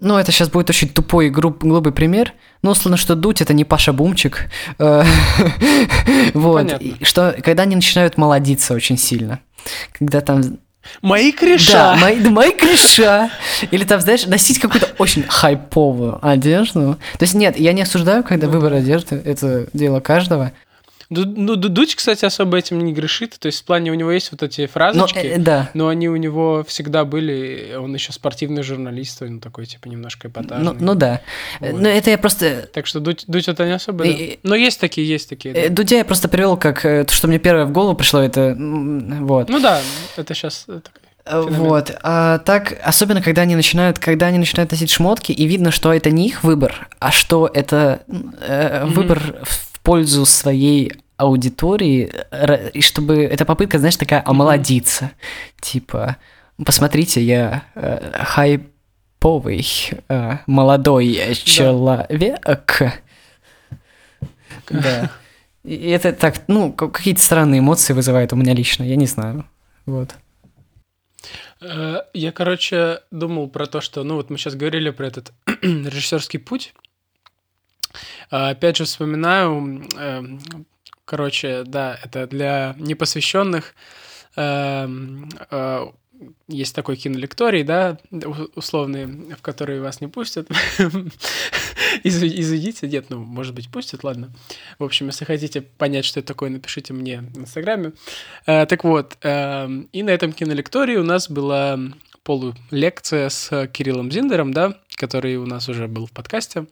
[0.00, 2.32] ну, это сейчас будет очень тупой, груб, глупый пример.
[2.62, 4.50] Ну, условно, что дуть это не Паша Бумчик.
[4.78, 5.04] Э,
[6.34, 6.80] вот.
[7.02, 9.40] Что когда они начинают молодиться очень сильно.
[9.92, 10.58] Когда там
[11.02, 11.72] Мои креша.
[11.72, 13.30] Да, мои, да, мои креша.
[13.70, 16.98] Или там, знаешь, носить какую-то очень хайповую одежду.
[17.18, 20.52] То есть нет, я не осуждаю, когда выбор одежды, это дело каждого.
[21.10, 23.38] Ну, Дудь, кстати, особо этим не грешит.
[23.38, 25.70] То есть в плане у него есть вот эти фразочки, но, э, да.
[25.72, 27.74] но они у него всегда были.
[27.78, 30.72] Он еще спортивный журналист, он такой, типа, немножко эпатажный.
[30.72, 31.22] Ну, ну да.
[31.60, 31.80] Вот.
[31.80, 32.68] Но это я просто...
[32.72, 34.10] Так что Дудь, Дудь это не особо, да.
[34.42, 35.54] Но есть такие, есть такие.
[35.54, 35.60] Да.
[35.60, 36.84] Э, Дудя я просто привел как...
[36.84, 38.54] Э, то, что мне первое в голову пришло, это...
[38.58, 39.48] Вот.
[39.48, 39.80] Ну да,
[40.16, 40.66] это сейчас...
[41.24, 41.54] Феномен.
[41.56, 41.94] Вот.
[42.02, 46.10] А так, особенно когда они начинают, когда они начинают носить шмотки, и видно, что это
[46.10, 48.12] не их выбор, а что это э,
[48.84, 48.86] mm-hmm.
[48.86, 52.12] выбор в пользу своей аудитории,
[52.74, 55.04] и чтобы эта попытка, знаешь, такая омолодиться.
[55.04, 55.60] Mm-hmm.
[55.62, 56.16] Типа,
[56.62, 59.66] посмотрите, я э, хайповый,
[60.10, 61.34] э, молодой да.
[61.34, 63.02] человек.
[64.68, 65.10] Да.
[65.64, 69.46] И это так, ну, какие-то странные эмоции вызывает у меня лично, я не знаю.
[69.86, 70.16] Вот.
[71.62, 76.40] Э, я, короче, думал про то, что, ну вот мы сейчас говорили про этот режиссерский
[76.40, 76.74] путь.
[78.30, 80.40] Э, опять же вспоминаю, эм,
[81.04, 83.74] короче, да, это для непосвященных
[84.36, 85.86] эм, э,
[86.48, 87.98] есть такой кинолекторий, да,
[88.54, 90.48] условный, в который вас не пустят.
[92.04, 94.32] Извините, нет, ну, может быть, пустят, ладно.
[94.78, 97.92] В общем, если хотите понять, что это такое, напишите мне в Инстаграме.
[98.46, 101.78] Э, так вот, э, и на этом кинолектории у нас была
[102.24, 106.66] полулекция с Кириллом Зиндером, да, который у нас уже был в подкасте, э,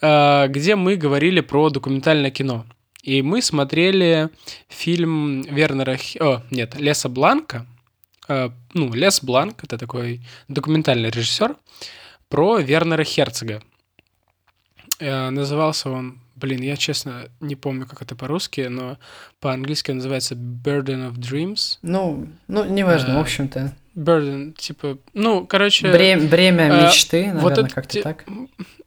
[0.00, 2.64] где мы говорили про документальное кино.
[3.02, 4.30] И мы смотрели
[4.68, 5.98] фильм Вернера...
[6.20, 7.66] О, нет, Леса Бланка,
[8.30, 11.56] Э, ну, Лес Бланк, это такой документальный режиссер,
[12.28, 13.60] про Вернера Херцога.
[15.00, 18.98] Э, назывался он, блин, я честно не помню, как это по-русски, но
[19.40, 21.78] по-английски называется Burden of Dreams.
[21.82, 23.74] Ну, ну неважно, в общем-то.
[23.96, 25.90] Burden, типа, ну, короче...
[25.90, 28.24] Бремя, бремя мечты, наверное, вот это, как-то так.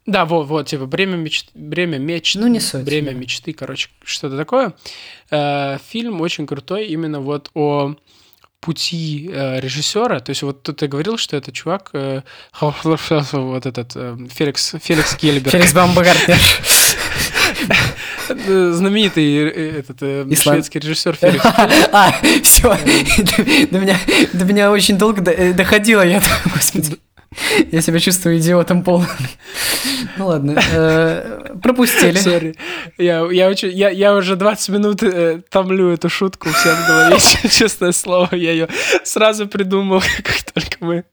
[0.06, 2.38] Да, вот, вот, типа, бремя мечты, бремя мечты.
[2.38, 2.84] Ну, не суть.
[2.84, 3.18] Бремя да.
[3.18, 4.74] мечты, короче, что-то такое.
[5.30, 7.94] Э, фильм очень крутой именно вот о
[8.64, 10.20] пути э, режиссера.
[10.20, 12.22] То есть вот тут ты говорил, что это чувак, э,
[12.60, 15.52] вот этот э, Феликс, Феликс Гельберг.
[15.52, 16.38] Феликс Бамбагартнер.
[18.74, 21.44] Знаменитый э, этот э, шведский режиссер Феликс.
[21.92, 22.76] А, все.
[23.70, 25.20] До меня, очень долго
[25.54, 26.98] доходило, я, господи.
[27.72, 29.08] Я себя чувствую идиотом полным.
[30.16, 32.16] Ну ладно, э, пропустили.
[32.16, 32.54] Сори.
[32.98, 37.16] Я, я, очень, я, я уже 20 минут э, томлю эту шутку всем в голове,
[37.50, 38.28] честное слово.
[38.32, 38.68] Я ее
[39.02, 41.04] сразу придумал, как только мы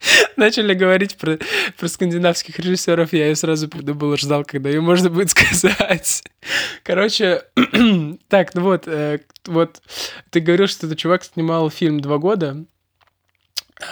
[0.36, 1.38] начали говорить про,
[1.78, 6.22] про скандинавских режиссеров, я ее сразу придумал, ждал, когда ее можно будет сказать.
[6.82, 7.44] Короче,
[8.28, 9.82] так, ну вот, э, вот
[10.30, 12.64] ты говорил, что этот чувак снимал фильм два года,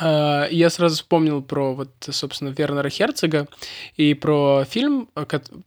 [0.01, 3.49] а, я сразу вспомнил про вот, собственно, Вернера Херцога
[3.97, 5.09] и про фильм,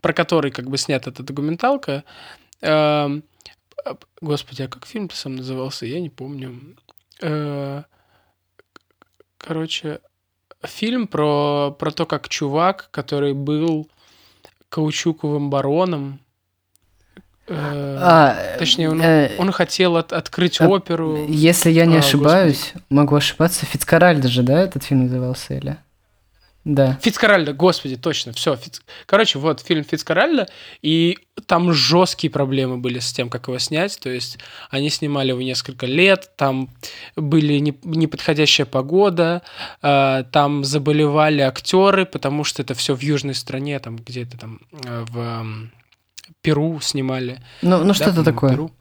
[0.02, 2.04] про который как бы снята эта документалка.
[4.22, 5.86] Господи, а как фильм-то сам назывался?
[5.86, 6.76] Я не помню.
[7.22, 7.84] Э,
[9.38, 10.02] короче,
[10.64, 13.90] фильм про, про то, как чувак, который был
[14.70, 16.20] каучуковым бароном,
[17.50, 21.26] а, Точнее, он, э, он хотел от, открыть а, оперу.
[21.28, 22.84] Если я не а, ошибаюсь, господи.
[22.90, 25.78] могу ошибаться, Фицкаральда же, да, этот фильм назывался, или?
[26.68, 27.00] Да.
[27.02, 28.58] Фицкаральда, господи, точно, все.
[28.58, 28.82] Фиц...
[29.06, 30.50] Короче, вот фильм Фицкаральда,
[30.82, 33.98] и там жесткие проблемы были с тем, как его снять.
[34.02, 34.38] То есть
[34.70, 36.70] они снимали его несколько лет, там
[37.16, 37.74] были не...
[37.84, 39.44] неподходящая погода,
[39.82, 45.06] э, там заболевали актеры, потому что это все в южной стране, там где-то там э,
[45.08, 45.46] в
[46.42, 47.42] Перу снимали.
[47.62, 48.52] Ну, ну что-то такое.
[48.52, 48.72] Перу.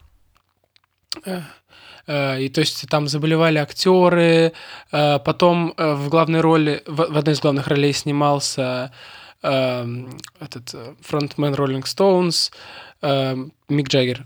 [2.06, 4.52] Э, э, и то есть там заболевали актеры,
[4.92, 8.92] э, потом в главной роли, в одной из главных ролей снимался
[9.42, 12.50] этот фронтмен Rolling Stones,
[13.68, 14.24] Мик Джаггер.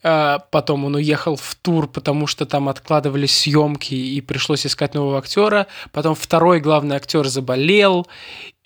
[0.00, 5.66] Потом он уехал в тур, потому что там откладывались съемки и пришлось искать нового актера.
[5.92, 8.06] Потом второй главный актер заболел,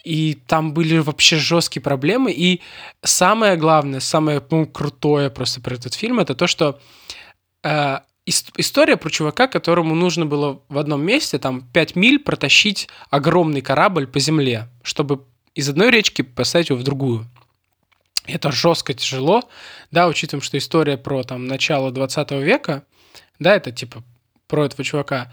[0.05, 2.33] и там были вообще жесткие проблемы.
[2.33, 2.61] И
[3.03, 6.79] самое главное, самое ну, крутое просто про этот фильм, это то, что
[7.65, 13.61] э, история про чувака, которому нужно было в одном месте, там, 5 миль протащить огромный
[13.61, 17.27] корабль по земле, чтобы из одной речки поставить его в другую.
[18.27, 19.49] Это жестко тяжело,
[19.91, 22.85] да, учитывая, что история про там начало 20 века,
[23.39, 24.05] да, это типа
[24.47, 25.33] про этого чувака.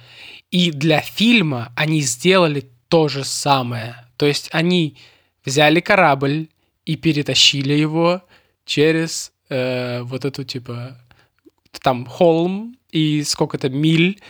[0.52, 4.06] И для фильма они сделали то же самое.
[4.18, 4.98] То есть они
[5.44, 6.48] взяли корабль
[6.86, 8.24] и перетащили его
[8.66, 10.98] через э, вот эту типа
[11.80, 14.22] там холм и сколько-то миль.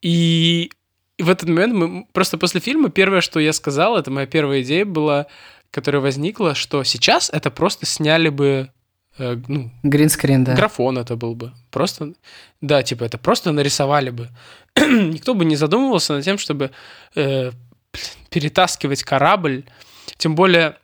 [0.00, 0.70] И
[1.18, 4.84] в этот момент мы просто после фильма первое, что я сказал, это моя первая идея
[4.84, 5.26] была,
[5.70, 8.70] которая возникла, что сейчас это просто сняли бы
[9.18, 10.54] э, ну, Гринскрин, да.
[10.54, 11.52] Графон это был бы.
[11.70, 12.14] Просто,
[12.60, 14.28] да, типа это просто нарисовали бы.
[14.76, 16.72] Никто бы не задумывался над тем, чтобы
[17.14, 17.52] э,
[18.30, 19.64] перетаскивать корабль.
[20.16, 20.76] Тем более,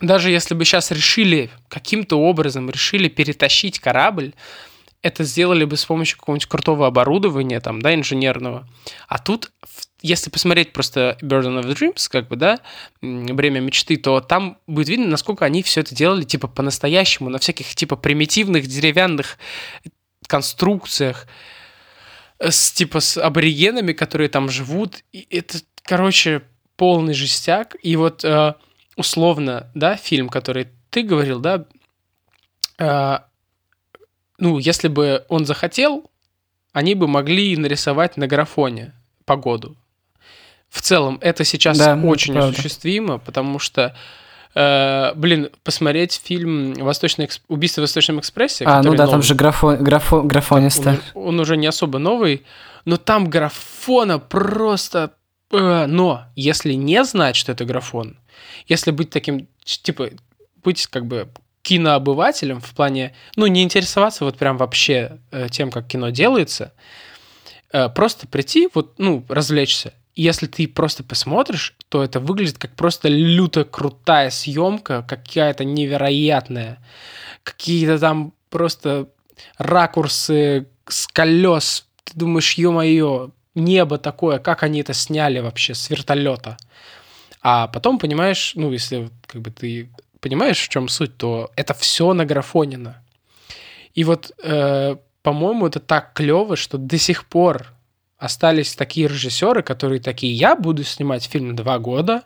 [0.00, 4.34] даже если бы сейчас решили, каким-то образом решили перетащить корабль,
[5.04, 8.66] это сделали бы с помощью какого-нибудь крутого оборудования, там, да, инженерного.
[9.06, 9.52] А тут,
[10.00, 12.60] если посмотреть просто Burden of Dreams, как бы, да,
[13.02, 17.74] «Бремя мечты», то там будет видно, насколько они все это делали, типа, по-настоящему, на всяких,
[17.74, 19.36] типа, примитивных деревянных
[20.26, 21.26] конструкциях,
[22.40, 25.04] с, типа, с аборигенами, которые там живут.
[25.12, 26.44] И это, короче,
[26.76, 27.76] полный жестяк.
[27.82, 28.54] И вот, э,
[28.96, 31.66] условно, да, фильм, который ты говорил, да,
[32.78, 33.18] э,
[34.38, 36.10] ну, если бы он захотел,
[36.72, 38.92] они бы могли нарисовать на графоне
[39.24, 39.76] погоду.
[40.68, 43.94] В целом, это сейчас да, очень это осуществимо, потому что,
[44.56, 47.44] э, блин, посмотреть фильм «Восточный эксп...
[47.46, 48.64] «Убийство в Восточном экспрессе».
[48.64, 49.76] А, ну да, новый, там же графо...
[49.76, 50.22] Графо...
[50.22, 50.98] графониста.
[51.14, 52.44] Он, он уже не особо новый,
[52.84, 55.12] но там графона просто...
[55.52, 58.18] Э, но если не знать, что это графон,
[58.66, 60.10] если быть таким, типа,
[60.64, 61.28] быть как бы
[61.64, 66.72] кинообывателем в плане, ну, не интересоваться вот прям вообще э, тем, как кино делается,
[67.72, 69.94] э, просто прийти, вот, ну, развлечься.
[70.14, 76.78] Если ты просто посмотришь, то это выглядит как просто люто крутая съемка, какая-то невероятная.
[77.42, 79.08] Какие-то там просто
[79.56, 81.86] ракурсы с колес.
[82.04, 86.58] Ты думаешь, ё-моё, небо такое, как они это сняли вообще с вертолета.
[87.40, 89.90] А потом понимаешь, ну, если как бы ты
[90.24, 92.96] понимаешь, в чем суть, то это все награфонено.
[93.92, 97.74] И вот, э, по-моему, это так клево, что до сих пор
[98.16, 102.22] остались такие режиссеры, которые такие, я буду снимать фильм два года,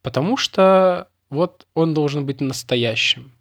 [0.00, 3.32] потому что вот он должен быть настоящим.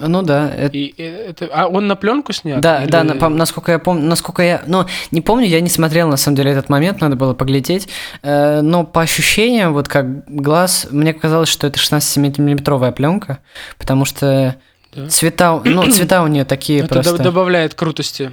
[0.00, 0.50] Ну да.
[0.50, 0.76] Это...
[0.76, 1.48] И, это...
[1.52, 2.60] А он на пленку снят?
[2.60, 2.90] Да, или...
[2.90, 6.36] да, на, насколько я помню, насколько я, ну, не помню, я не смотрел на самом
[6.36, 7.88] деле этот момент, надо было поглядеть,
[8.22, 13.38] э, но по ощущениям, вот как глаз, мне казалось, что это 16-миллиметровая пленка,
[13.78, 14.56] потому что
[14.94, 15.08] да.
[15.08, 17.22] цвета, ну, цвета у нее такие это просто.
[17.22, 18.32] добавляет крутости.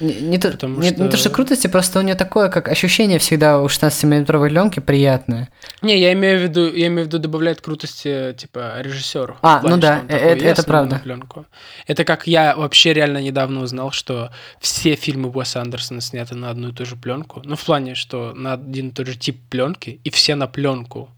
[0.00, 1.02] Не, не, то, не, что...
[1.02, 5.48] не то, что крутости, просто у нее такое, как ощущение всегда у 16-миллиметровой пленки приятное.
[5.82, 9.38] Не, я имею в виду, я имею в виду добавляет крутости, типа, режиссеру.
[9.42, 11.00] А, плане, ну да, это, это правда.
[11.02, 11.46] Пленку.
[11.86, 14.30] Это как я вообще реально недавно узнал, что
[14.60, 17.40] все фильмы Уэса Андерсона сняты на одну и ту же пленку.
[17.44, 21.08] Ну, в плане, что на один и тот же тип пленки, и все на пленку.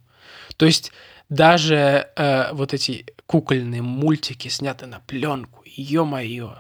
[0.57, 0.93] То есть
[1.29, 5.63] даже э, вот эти кукольные мультики сняты на пленку.
[5.65, 6.55] Ё-моё.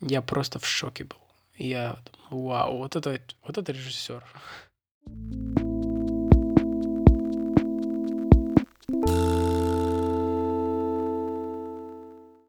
[0.00, 1.18] Я просто в шоке был.
[1.56, 1.96] Я,
[2.30, 4.22] вау, вот это, вот это режиссер.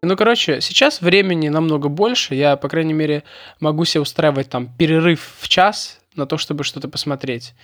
[0.02, 2.36] Ну, короче, сейчас времени намного больше.
[2.36, 3.24] Я, по крайней мере,
[3.60, 7.56] могу себе устраивать там перерыв в час на то, чтобы что-то посмотреть.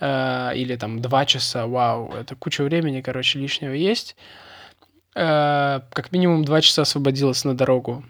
[0.00, 1.66] Э, или там два часа.
[1.66, 4.16] Вау, это куча времени, короче, лишнего есть.
[5.14, 8.04] Э, как минимум два часа освободилось на дорогу.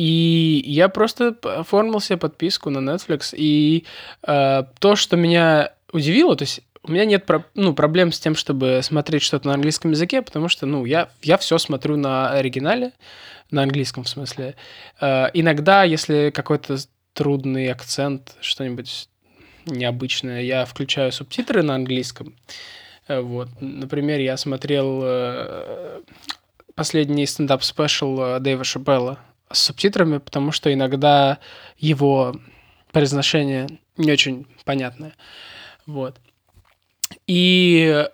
[0.00, 3.34] И я просто оформил себе подписку на Netflix.
[3.36, 3.84] И
[4.26, 8.80] э, то, что меня удивило, то есть у меня нет ну, проблем с тем, чтобы
[8.82, 12.92] смотреть что-то на английском языке, потому что, ну, я, я все смотрю на оригинале,
[13.50, 14.54] на английском в смысле.
[15.02, 16.78] Э, иногда, если какой-то
[17.12, 19.06] трудный акцент, что-нибудь
[19.66, 22.34] необычное, я включаю субтитры на английском.
[23.06, 23.50] Э, вот.
[23.60, 26.00] Например, я смотрел э,
[26.74, 29.18] последний стендап- special э, Дэйва Шапелла
[29.52, 31.38] с субтитрами, потому что иногда
[31.78, 32.36] его
[32.92, 35.14] произношение не очень понятное.
[35.86, 36.18] Вот.
[37.26, 38.06] И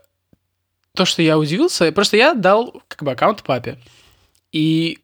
[0.95, 3.79] то, что я удивился, просто я дал как бы аккаунт папе.
[4.53, 4.99] И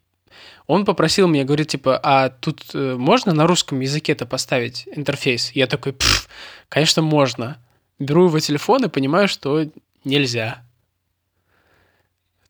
[0.66, 5.52] он попросил меня, говорит, типа, а тут э, можно на русском языке это поставить интерфейс?
[5.52, 5.94] Я такой,
[6.68, 7.58] конечно, можно.
[7.98, 9.66] Беру его телефон и понимаю, что
[10.04, 10.64] нельзя.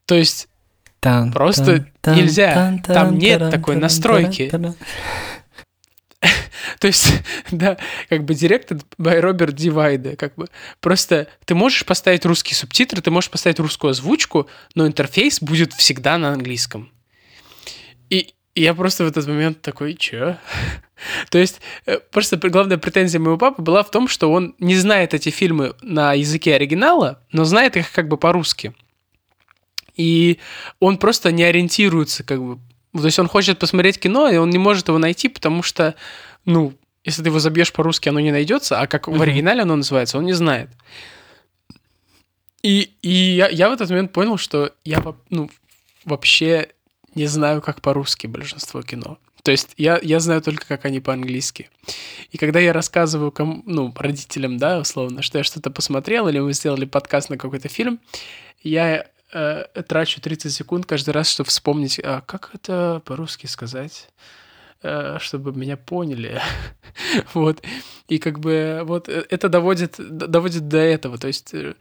[0.07, 0.49] То есть
[1.03, 2.55] Тан, Просто тан, нельзя.
[2.55, 4.49] Тан, тан, Там нет таран, такой таран, настройки.
[4.49, 4.77] Таран,
[6.79, 7.13] То есть,
[7.51, 7.77] да,
[8.09, 10.47] как бы Directed by Роберт Дивайда, как бы.
[10.79, 16.19] Просто ты можешь поставить русские субтитры, ты можешь поставить русскую озвучку, но интерфейс будет всегда
[16.19, 16.93] на английском.
[18.09, 20.37] И я просто в этот момент такой, чё?
[21.31, 21.61] То есть,
[22.13, 26.13] просто главная претензия моего папы была в том, что он не знает эти фильмы на
[26.13, 28.73] языке оригинала, но знает их как бы по-русски
[29.97, 30.39] и
[30.81, 32.59] он просто не ориентируется, как бы.
[32.95, 35.95] То есть он хочет посмотреть кино, и он не может его найти, потому что,
[36.45, 36.75] ну,
[37.05, 40.25] если ты его забьешь по-русски, оно не найдется, а как в оригинале оно называется, он
[40.25, 40.71] не знает.
[42.63, 45.51] И, и я, я в этот момент понял, что я, ну,
[46.05, 46.69] вообще
[47.15, 49.19] не знаю, как по-русски большинство кино.
[49.43, 51.69] То есть я, я знаю только, как они по-английски.
[52.31, 56.53] И когда я рассказываю кому, ну, родителям, да, условно, что я что-то посмотрел, или мы
[56.53, 57.99] сделали подкаст на какой-то фильм,
[58.63, 64.09] я э, трачу 30 секунд каждый раз, чтобы вспомнить, а как это по-русски сказать,
[64.83, 66.41] э, чтобы меня поняли.
[67.35, 67.63] вот.
[68.09, 71.19] И как бы вот э, это доводит, доводит до этого.
[71.19, 71.75] То есть э,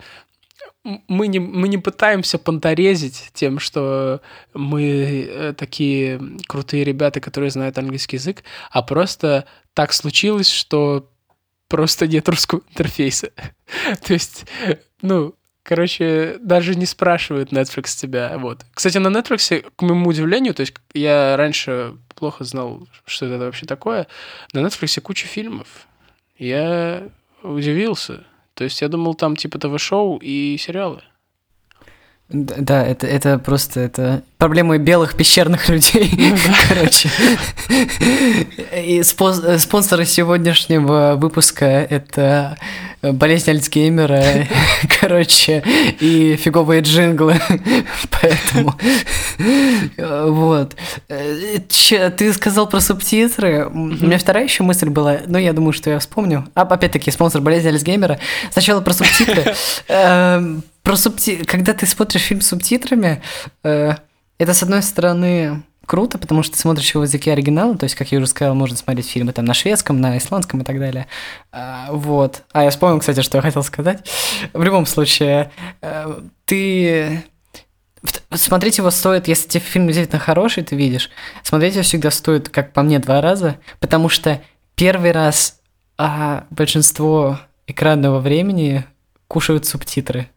[0.83, 4.21] мы не, мы не пытаемся понторезить тем, что
[4.53, 11.09] мы э, такие крутые ребята, которые знают английский язык, а просто так случилось, что
[11.67, 13.31] просто нет русского интерфейса.
[14.05, 14.45] То есть,
[15.01, 18.65] ну, короче, даже не спрашивает Netflix тебя, вот.
[18.73, 23.65] Кстати, на Netflix, к моему удивлению, то есть я раньше плохо знал, что это вообще
[23.65, 24.07] такое,
[24.53, 25.87] на Netflix куча фильмов.
[26.37, 27.09] Я
[27.43, 28.23] удивился.
[28.53, 31.01] То есть я думал, там типа ТВ-шоу и сериалы.
[32.31, 36.09] Да, это, это просто это проблемы белых пещерных людей.
[36.17, 36.53] Ну, да.
[36.69, 37.09] Короче.
[38.75, 42.57] И спонсоры сегодняшнего выпуска это
[43.01, 44.47] болезнь Альцгеймера,
[44.99, 45.63] короче,
[45.99, 47.39] и фиговые джинглы.
[48.21, 48.75] Поэтому
[49.97, 50.75] вот.
[51.69, 53.67] Че, ты сказал про субтитры.
[53.67, 56.47] У меня вторая еще мысль была, но я думаю, что я вспомню.
[56.53, 58.19] А опять-таки спонсор болезни Альцгеймера.
[58.51, 59.55] Сначала про субтитры.
[60.91, 61.45] Про субти...
[61.45, 63.21] Когда ты смотришь фильм с субтитрами,
[63.63, 63.93] э,
[64.37, 67.95] это, с одной стороны, круто, потому что ты смотришь его в языке оригинала, то есть,
[67.95, 71.07] как я уже сказал, можно смотреть фильмы там на шведском, на исландском и так далее.
[71.53, 72.43] А, вот.
[72.51, 74.05] А я вспомнил, кстати, что я хотел сказать.
[74.51, 77.23] В любом случае, э, ты...
[78.33, 81.09] Смотреть его стоит, если тебе фильм действительно хороший, ты видишь,
[81.41, 84.41] смотреть его всегда стоит, как по мне, два раза, потому что
[84.75, 85.61] первый раз
[85.97, 88.83] а, большинство экранного времени
[89.29, 90.27] кушают субтитры.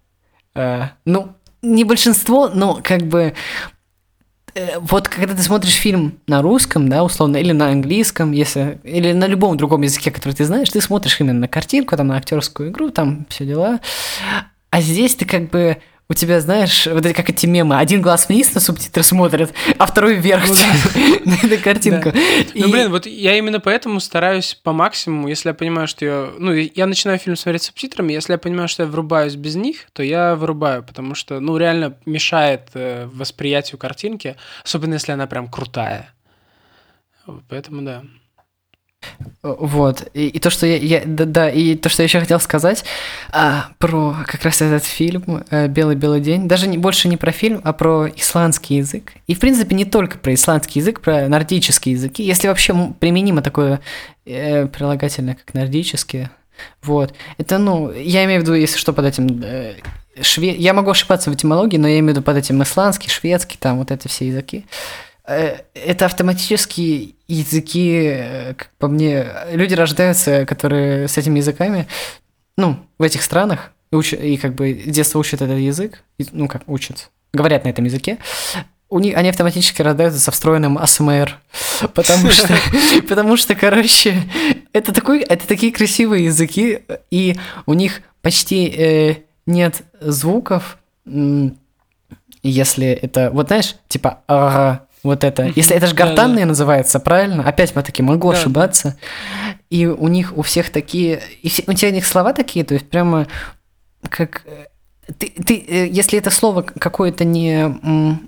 [0.55, 1.33] Э, ну,
[1.63, 3.35] не большинство, но как бы
[4.55, 9.13] э, вот когда ты смотришь фильм на русском, да, условно, или на английском, если, или
[9.13, 12.71] на любом другом языке, который ты знаешь, ты смотришь именно на картинку, там, на актерскую
[12.71, 13.81] игру, там, все дела.
[14.71, 15.79] А здесь ты как бы
[16.09, 19.87] у тебя, знаешь, вот эти как эти мемы, один глаз вниз на субтитры смотрит, а
[19.87, 20.55] второй вверх ну,
[21.25, 22.13] на эту картинку.
[22.55, 26.31] Ну, блин, вот я именно поэтому стараюсь по максимуму, если я понимаю, что я...
[26.39, 29.87] Ну, я начинаю фильм смотреть с субтитрами, если я понимаю, что я врубаюсь без них,
[29.93, 35.49] то я вырубаю, потому что, ну, реально мешает э, восприятию картинки, особенно если она прям
[35.49, 36.11] крутая.
[37.49, 38.03] Поэтому да.
[39.43, 40.09] Вот.
[40.15, 42.85] И, и то, что я, я да, да, и то, что я еще хотел сказать
[43.33, 47.73] а, про как раз этот фильм «Белый-белый день», даже не, больше не про фильм, а
[47.73, 49.13] про исландский язык.
[49.27, 53.81] И, в принципе, не только про исландский язык, про нордические языки, если вообще применимо такое
[54.27, 56.31] э, прилагательное, как нордические.
[56.83, 57.15] Вот.
[57.39, 59.43] Это, ну, я имею в виду, если что, под этим...
[59.43, 59.75] Э,
[60.21, 60.55] шве...
[60.55, 63.79] Я могу ошибаться в этимологии, но я имею в виду под этим исландский, шведский, там
[63.79, 64.65] вот эти все языки.
[64.67, 71.87] Э, это автоматические языки, э, как по мне, люди рождаются, которые с этими языками,
[72.57, 76.03] ну, в этих странах, и, уч, и как бы с детства учат этот язык,
[76.33, 78.19] ну, как учат, говорят на этом языке,
[78.91, 81.41] у них, они автоматически рождаются со встроенным АСМР,
[81.95, 82.55] потому что,
[83.09, 84.23] потому что, короче,
[84.73, 89.17] это, такой, это такие красивые языки, и у них почти э,
[89.47, 90.79] нет звуков,
[92.43, 94.23] если это, вот знаешь, типа
[95.05, 95.53] вот это.
[95.55, 97.47] Если это же гортанные называется, правильно?
[97.47, 98.97] Опять мы таки могу ошибаться.
[99.71, 101.23] И у них у всех такие...
[101.43, 103.29] И все, у тебя у них слова такие, то есть прямо
[104.09, 104.43] как...
[104.47, 104.67] Э,
[105.19, 107.67] ты, ты, э, если это слово какое-то не,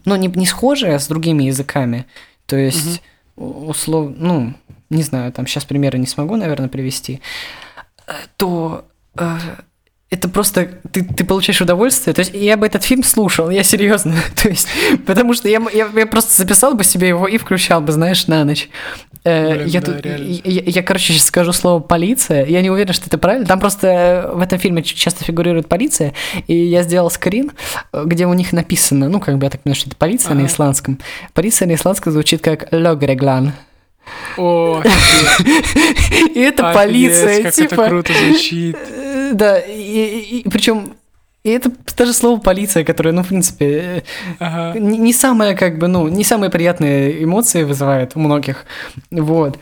[0.05, 2.05] ну, не, не схожее с другими языками,
[2.45, 3.03] то есть
[3.37, 3.71] угу.
[3.71, 4.55] услов, ну,
[4.91, 7.21] не знаю, там сейчас примеры не смогу, наверное, привести,
[8.07, 8.85] э, то
[10.09, 12.15] это просто ты, ты получаешь удовольствие.
[12.15, 14.15] То есть я бы этот фильм слушал, я серьезно.
[14.43, 14.69] То есть,
[15.05, 18.45] потому что я, я, я просто записал бы себе его и включал бы, знаешь, на
[18.45, 18.69] ночь.
[19.25, 22.47] Э, Блин, я, да, тут, я, я, я, короче, сейчас скажу слово полиция.
[22.47, 23.47] Я не уверен, что это правильно.
[23.47, 26.15] Там просто в этом фильме часто фигурирует полиция.
[26.47, 27.51] И я сделал скрин,
[27.93, 30.43] где у них написано, ну, как бы я так понимаю, что это полиция ага.
[30.43, 31.01] на исландском.
[31.35, 33.55] Полиция на исландском звучит как Логреглан.
[34.37, 34.83] О,
[36.35, 37.75] и это полиция, как типа...
[37.75, 38.77] это круто звучит.
[39.33, 40.95] Да, и, и, причем
[41.47, 44.03] и это даже слово полиция, которое, ну, в принципе,
[44.41, 44.77] ага.
[44.77, 48.67] не, не самое, как бы, ну, не самые приятные эмоции вызывает у многих.
[49.13, 49.57] Вот.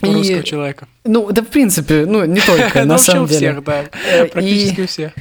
[0.00, 0.88] У и, русского человека.
[1.04, 3.36] Ну, да, в принципе, ну, не только, на самом деле.
[3.36, 3.84] всех, да.
[4.12, 5.12] Э, практически у всех.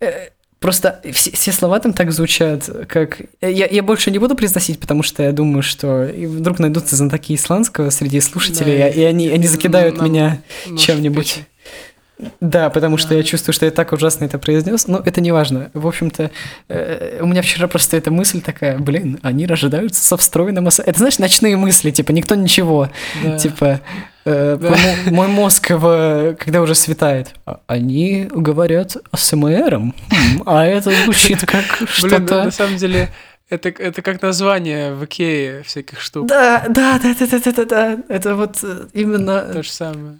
[0.00, 3.20] Э, просто все, все слова там так звучат, как...
[3.40, 7.90] Я, я больше не буду произносить, потому что я думаю, что вдруг найдутся знатоки исландского
[7.90, 10.42] среди слушателей, да, и, и они, они закидают нам, меня
[10.76, 11.44] чем-нибудь.
[12.40, 14.86] Да, потому что я чувствую, что я так ужасно это произнес.
[14.86, 15.70] Но это не важно.
[15.74, 16.30] В общем-то,
[16.68, 20.68] э, у меня вчера просто эта мысль такая, блин, они рождаются со встроенным...
[20.68, 22.90] Это, знаешь, ночные мысли, типа, никто ничего.
[23.24, 23.38] Да.
[23.38, 23.80] Типа,
[24.24, 30.90] э, мо- мой мозг, в- когда уже светает, а- они говорят СМРом, Хм, а это
[31.04, 31.64] звучит как
[32.02, 32.44] Блин, на, что-то...
[32.44, 33.08] на самом деле,
[33.48, 36.26] это, это как название в Икее всяких штук.
[36.28, 39.40] Да, да, да, да, да, да, да, да, это вот э, именно...
[39.52, 40.18] То же самое.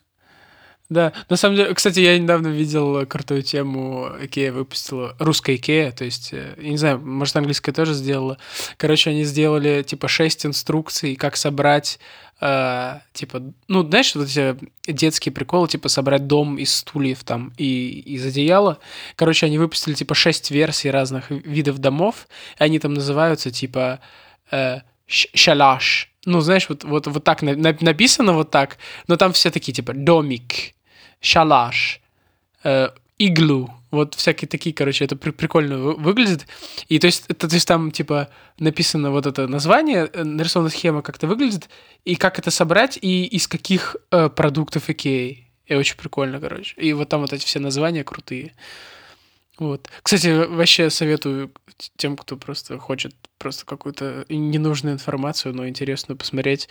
[0.91, 6.05] Да, на самом деле, кстати, я недавно видел крутую тему, Икея выпустила, русская Икея, то
[6.05, 8.38] есть, э, я не знаю, может, английская тоже сделала.
[8.76, 12.01] Короче, они сделали, типа, шесть инструкций, как собрать,
[12.41, 14.57] э, типа, ну, знаешь, вот эти
[14.88, 18.78] детские приколы, типа, собрать дом из стульев там и из одеяла.
[19.14, 22.26] Короче, они выпустили, типа, шесть версий разных видов домов,
[22.59, 24.01] и они там называются, типа,
[24.51, 26.11] э, шалаш.
[26.26, 29.72] Ну, знаешь, вот, вот, вот так на- на- написано вот так, но там все такие,
[29.72, 30.74] типа, домик,
[31.21, 32.01] шалаш,
[32.64, 36.47] э, иглу, вот всякие такие, короче, это при- прикольно вы- выглядит.
[36.89, 41.03] И то есть, это, то есть там, типа, написано вот это название, э, нарисована схема,
[41.03, 41.68] как это выглядит,
[42.05, 45.49] и как это собрать, и из каких э, продуктов Икеи.
[45.66, 46.75] И очень прикольно, короче.
[46.81, 48.55] И вот там вот эти все названия крутые.
[49.59, 49.89] Вот.
[50.03, 51.53] Кстати, вообще советую
[51.97, 56.68] тем, кто просто хочет просто какую-то ненужную информацию, но интересную посмотреть,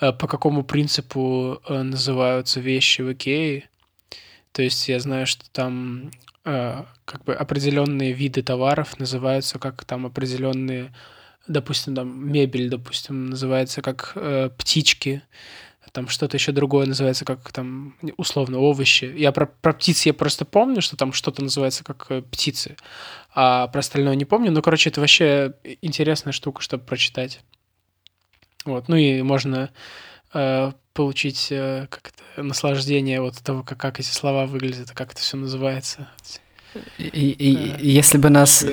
[0.00, 3.68] э, по какому принципу называются вещи в Икее.
[4.52, 6.10] То есть я знаю, что там
[6.44, 10.94] э, как бы определенные виды товаров называются как там определенные,
[11.46, 15.22] допустим, там мебель, допустим, называется как э, птички,
[15.92, 19.12] там что-то еще другое называется как там условно овощи.
[19.16, 22.76] Я про, про птиц я просто помню, что там что-то называется как э, птицы,
[23.34, 24.50] а про остальное не помню.
[24.50, 27.40] Ну, короче, это вообще интересная штука, чтобы прочитать.
[28.64, 29.70] Вот, ну и можно
[30.32, 35.12] э, получить э, как это, наслаждение вот от того, как, как эти слова выглядят, как
[35.12, 36.08] это все называется.
[36.96, 38.64] И, и- Э, если бы нас,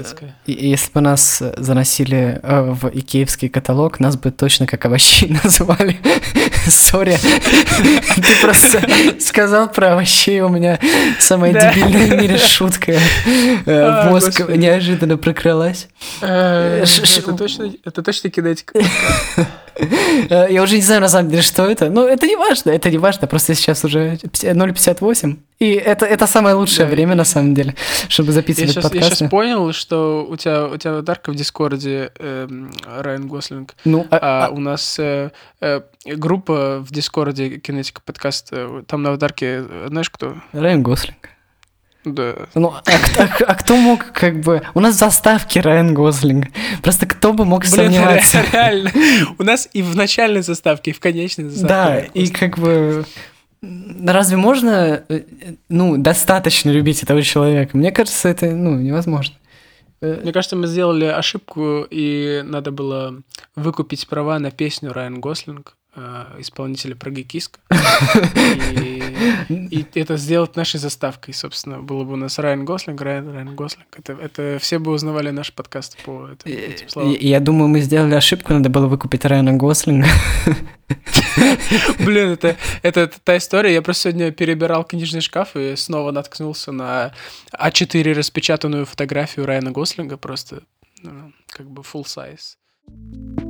[0.45, 5.99] и если бы нас заносили э, в икеевский каталог, нас бы точно как овощи называли.
[6.65, 7.17] Сори,
[8.15, 8.81] ты просто
[9.19, 10.79] сказал про овощей, у меня
[11.19, 12.99] самая дебильная в мире шутка э,
[13.67, 15.89] А, мозг неожиданно прокралась.
[16.21, 18.79] Э, Это точно, это точно кинетика.
[20.29, 21.89] Э, Я уже не знаю, на самом деле, что это.
[21.89, 23.27] Но это не важно, это не важно.
[23.27, 25.37] Просто сейчас уже 0,58.
[25.59, 26.91] И это, это самое лучшее Да.
[26.91, 27.75] время, на самом деле,
[28.07, 29.15] чтобы Я записывать сейчас, я подкасты.
[29.15, 34.17] щас понял, что у тебя, у тебя аватарка в Дискорде эм, Райан Гослинг, Ну, а-
[34.21, 39.65] а а- у нас э, э, группа в Дискорде Кинетика подкаст, э, там на аватарке,
[39.69, 40.35] э, знаешь кто?
[40.53, 41.29] Райан Гослинг.
[42.05, 42.35] Да.
[42.55, 44.61] Ну, а, кто- а- а кто мог, как бы...
[44.73, 46.45] У нас в заставке Райан Гослинг.
[46.81, 48.41] Просто кто бы мог Блин, сомневаться?
[48.41, 48.91] ре- реально.
[49.37, 51.67] У нас и в начальной заставке, и в конечной заставке.
[51.67, 53.05] Да, и как бы...
[53.61, 55.21] Разве можно, э,
[55.67, 57.75] ну, достаточно любить этого человека?
[57.75, 59.35] Мне кажется, это, ну, невозможно.
[60.01, 63.15] Э, Мне кажется, мы сделали ошибку, и надо было
[63.57, 65.75] выкупить права на песню Райан Гослинг,
[66.39, 67.59] исполнителя Прогикиска.
[69.49, 71.79] И, и это сделать нашей заставкой, собственно.
[71.79, 73.87] Было бы у нас Райан Гослинг, Райан, Райан Гослинг.
[73.97, 77.15] Это, это все бы узнавали наш подкаст по этим, этим словам.
[77.19, 80.07] Я думаю, мы сделали ошибку, надо было выкупить Райана Гослинга.
[81.99, 83.73] Блин, это, это та история.
[83.73, 87.13] Я просто сегодня перебирал книжный шкаф и снова наткнулся на
[87.53, 90.63] А4 распечатанную фотографию Райана Гослинга, просто
[91.01, 93.48] ну, как бы full size.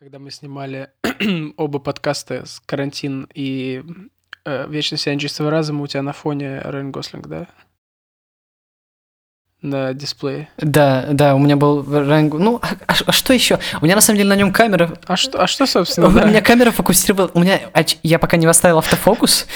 [0.00, 0.88] Когда мы снимали
[1.58, 3.84] оба подкаста с карантин и
[4.46, 7.48] э, Вечно сияние чистого разума, у тебя на фоне Райан Гослинг, да?
[9.62, 10.48] На дисплее.
[10.56, 13.58] Да, да, у меня был Райан Го- Ну, а, а а что еще?
[13.82, 16.08] У меня на самом деле на нем камера А что, а что собственно?
[16.08, 16.24] У да?
[16.24, 17.30] меня камера фокусировала...
[17.34, 17.60] У меня...
[17.74, 19.46] оч- Я пока не поставил автофокус.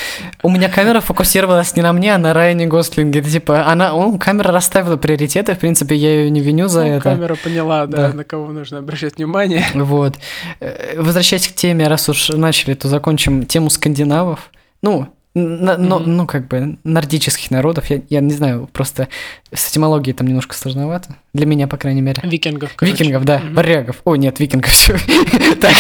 [0.43, 3.21] У меня камера фокусировалась не на мне, а на Райане Гослинге.
[3.21, 3.93] Это типа, она...
[3.93, 5.55] ну, камера расставила приоритеты.
[5.55, 7.03] В принципе, я ее не виню за Ну, это.
[7.05, 8.13] Камера поняла, да, Да.
[8.15, 9.65] на кого нужно обращать внимание.
[9.73, 10.17] Вот.
[10.61, 14.51] Э, Возвращаясь к теме, раз уж начали, то закончим тему скандинавов.
[14.83, 16.17] Ну, но- Мгм.
[16.17, 17.91] ну, как бы, нордических народов.
[17.91, 19.09] Я, я не знаю, просто
[19.53, 21.17] с этимологией там немножко сложновато.
[21.33, 22.21] Для меня, по крайней мере.
[22.25, 22.97] Викингов, короче.
[22.97, 23.55] Викингов, да, Мгм.
[23.55, 23.97] варягов.
[24.05, 24.97] О, нет, викингов, все.
[25.61, 25.75] Так,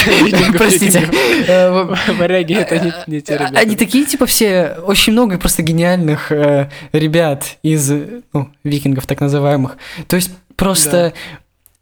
[0.56, 1.08] простите.
[1.46, 3.58] Э, Варяги это не, те ребята.
[3.58, 7.90] Они такие, типа, все очень много просто гениальных э, ребят из
[8.32, 9.76] ну, викингов, так называемых.
[10.08, 11.12] То есть просто.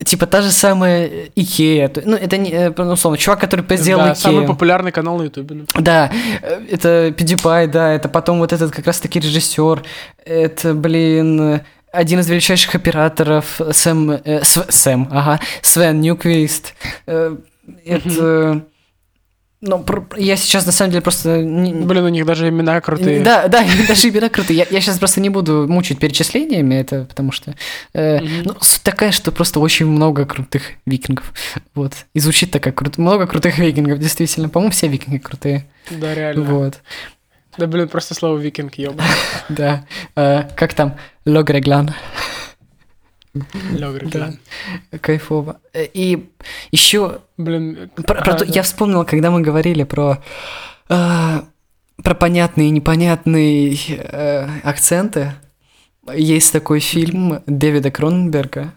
[0.05, 1.91] Типа та же самая Икея.
[2.05, 4.17] Ну, это не, э, ну, условно, чувак, который сделал Да, Икею.
[4.23, 5.55] самый популярный канал на Ютубе.
[5.55, 5.65] ну.
[5.83, 6.11] Да,
[6.43, 9.83] э, это PewDiePie, да, это потом вот этот как раз-таки режиссер,
[10.25, 11.61] это, блин,
[11.93, 16.75] один из величайших операторов Сэм, э, Св- Сэм, ага, Свен Ньюквист,
[17.07, 17.37] э,
[17.85, 18.63] это...
[19.65, 19.85] Ну,
[20.17, 21.39] я сейчас на самом деле просто...
[21.39, 23.23] Блин, у них даже имена крутые.
[23.23, 24.59] Да, да, даже имена крутые.
[24.59, 27.55] Я, я сейчас просто не буду мучить перечислениями это, потому что...
[27.95, 28.43] Э, mm-hmm.
[28.45, 31.33] Ну, суть такая, что просто очень много крутых викингов.
[31.77, 31.93] Вот.
[32.13, 32.99] И звучит так, как крут...
[32.99, 34.49] много крутых викингов, действительно.
[34.49, 35.65] По-моему, все викинги крутые.
[35.91, 36.43] Да, реально.
[36.43, 36.81] Вот.
[37.57, 39.07] Да, блин, просто слово викинг, ёбан.
[39.49, 39.85] Да.
[40.17, 40.97] Э, как там?
[41.25, 41.95] Логреглан.
[43.35, 44.39] Логреглан.
[45.01, 45.61] Кайфово.
[45.73, 46.31] Э, и
[46.71, 47.21] еще...
[47.37, 47.91] Блин...
[48.47, 50.23] Я вспомнил, когда мы говорили про...
[50.89, 51.41] Э,
[52.03, 53.77] про понятные и непонятные
[54.65, 55.35] акценты.
[56.13, 58.75] Есть такой фильм Дэвида Кроненберга.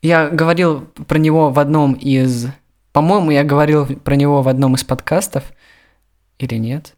[0.00, 2.46] Я говорил про него в одном из...
[2.92, 5.44] По-моему, я говорил про него в одном из подкастов.
[6.38, 6.94] Или нет?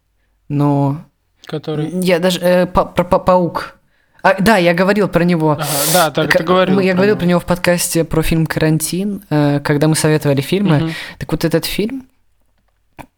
[0.49, 1.05] но...
[1.44, 1.90] Который?
[2.03, 2.40] Я даже...
[2.40, 3.78] Э, па про па паук.
[4.27, 5.53] А, да, я говорил про него.
[5.53, 6.81] Ага, да, так ты говорил.
[6.81, 7.20] Я про говорил него.
[7.20, 10.79] про него в подкасте про фильм «Карантин», э, когда мы советовали фильмы.
[10.79, 10.91] Угу.
[11.18, 12.09] Так вот этот фильм,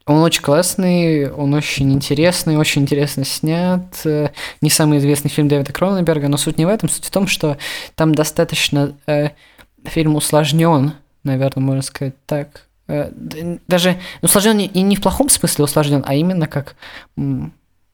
[0.05, 3.85] он очень классный, он очень интересный, очень интересно снят.
[4.05, 4.29] Э,
[4.61, 6.91] не самый известный фильм Дэвида Кроненберга, но суть не в этом.
[6.91, 7.57] Суть в том, что
[7.95, 8.95] там достаточно...
[9.07, 9.31] Э,
[9.85, 10.93] фильм усложнен,
[11.25, 12.67] наверное, можно сказать так.
[12.87, 13.11] Э,
[13.67, 16.77] даже усложнен и не в плохом смысле усложнен, а именно как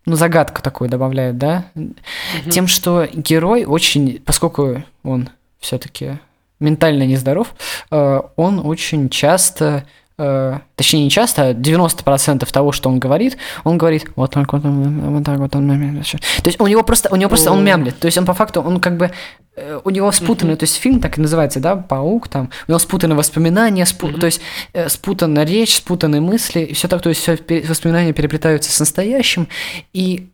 [0.07, 1.65] ну, загадку такую добавляют, да?
[1.75, 2.51] Угу.
[2.51, 5.31] Тем, что герой очень, поскольку он
[5.61, 6.19] все-таки
[6.61, 7.55] ментально нездоров,
[7.91, 9.85] э, он очень часто
[10.19, 14.63] э, точнее не часто, а 90% того, что он говорит, он говорит вот так вот,
[14.63, 18.07] вот так вот, он То есть у него просто, у него просто, он мямлит, то
[18.07, 19.11] есть он по факту, он как бы
[19.57, 22.79] Э, у него спутанный, то есть фильм так и называется, да, паук, там, у него
[22.81, 24.41] спутанные воспоминания, спу- то есть
[24.73, 29.47] э, спутанная речь, спутанные мысли, и все так, то есть все воспоминания переплетаются с настоящим,
[29.93, 30.29] и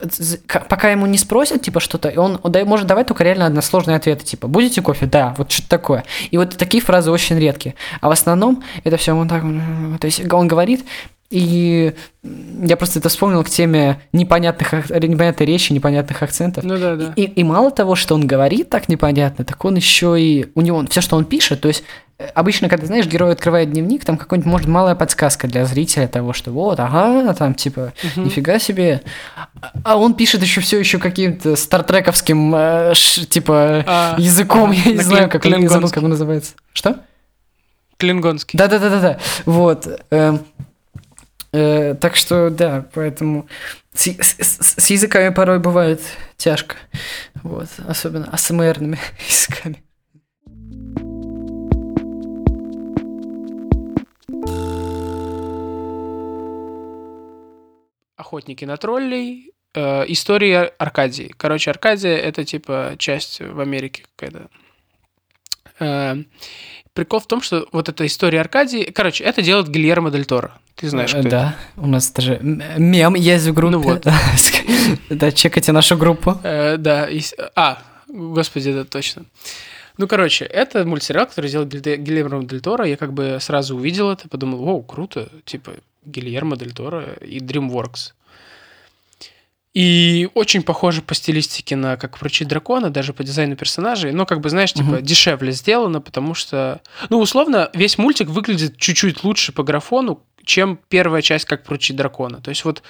[0.68, 4.24] пока ему не спросят, типа, что-то, и он, он может давать только реально односложные ответы,
[4.24, 5.04] типа, будете кофе?
[5.04, 6.04] Да, вот что-то такое.
[6.30, 7.74] И вот такие фразы очень редкие.
[8.00, 9.42] А в основном это все вот так,
[10.00, 10.84] то есть он говорит,
[11.30, 11.94] и
[12.60, 16.64] я просто это вспомнил к теме непонятных, непонятной речи, непонятных акцентов.
[16.64, 17.12] Ну да, да.
[17.14, 20.50] И, и мало того, что он говорит так непонятно, так он еще и...
[20.56, 21.84] У него все, что он пишет, то есть
[22.18, 26.32] э, обычно, когда, знаешь, герой открывает дневник, там какой-нибудь, может, малая подсказка для зрителя того,
[26.32, 28.26] что вот, ага, там, типа, угу.
[28.26, 29.02] нифига себе.
[29.84, 34.98] А он пишет еще все еще каким-то стартрековским, э, ш, типа, а, языком, я не
[34.98, 36.54] знаю, как, он, забыл, как он называется.
[36.72, 36.96] Что?
[38.00, 38.58] Клингонский.
[38.58, 39.18] Да-да-да-да-да.
[39.46, 39.86] Вот.
[40.10, 40.44] Эм,
[41.52, 43.48] Э, так что, да, поэтому
[43.92, 46.00] с, с, с языками порой бывает
[46.36, 46.76] тяжко.
[47.42, 48.98] Вот, особенно АСМРными
[49.28, 49.82] языками.
[58.16, 59.52] Охотники на троллей.
[59.74, 61.34] Э, история Аркадии.
[61.36, 64.48] Короче, Аркадия это типа часть в Америке какая-то.
[65.80, 66.16] Э,
[66.94, 68.90] прикол в том, что вот эта история Аркадии...
[68.94, 70.52] Короче, это делает Гильермо Дель Торо.
[70.74, 71.80] Ты знаешь, кто Да, это?
[71.80, 73.76] у нас даже мем есть в группе.
[73.76, 74.06] Ну вот.
[75.08, 76.38] Да, чекайте нашу группу.
[76.42, 77.08] Э, да,
[77.54, 79.24] а, господи, да, точно.
[79.98, 82.86] Ну, короче, это мультсериал, который сделал Гильермо Дель Торо.
[82.86, 85.72] Я как бы сразу увидел это, подумал, о, круто, типа
[86.04, 88.12] Гильермо Дель Торо и DreamWorks.
[89.72, 94.10] И очень похоже по стилистике на «Как прочить дракона», даже по дизайну персонажей.
[94.10, 95.00] Но, как бы, знаешь, типа, угу.
[95.00, 96.80] дешевле сделано, потому что...
[97.08, 102.40] Ну, условно, весь мультик выглядит чуть-чуть лучше по графону, чем первая часть «Как прочить дракона».
[102.40, 102.82] То есть вот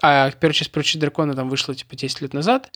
[0.00, 2.70] а первая часть «Прочить дракона» там вышла, типа, 10 лет назад.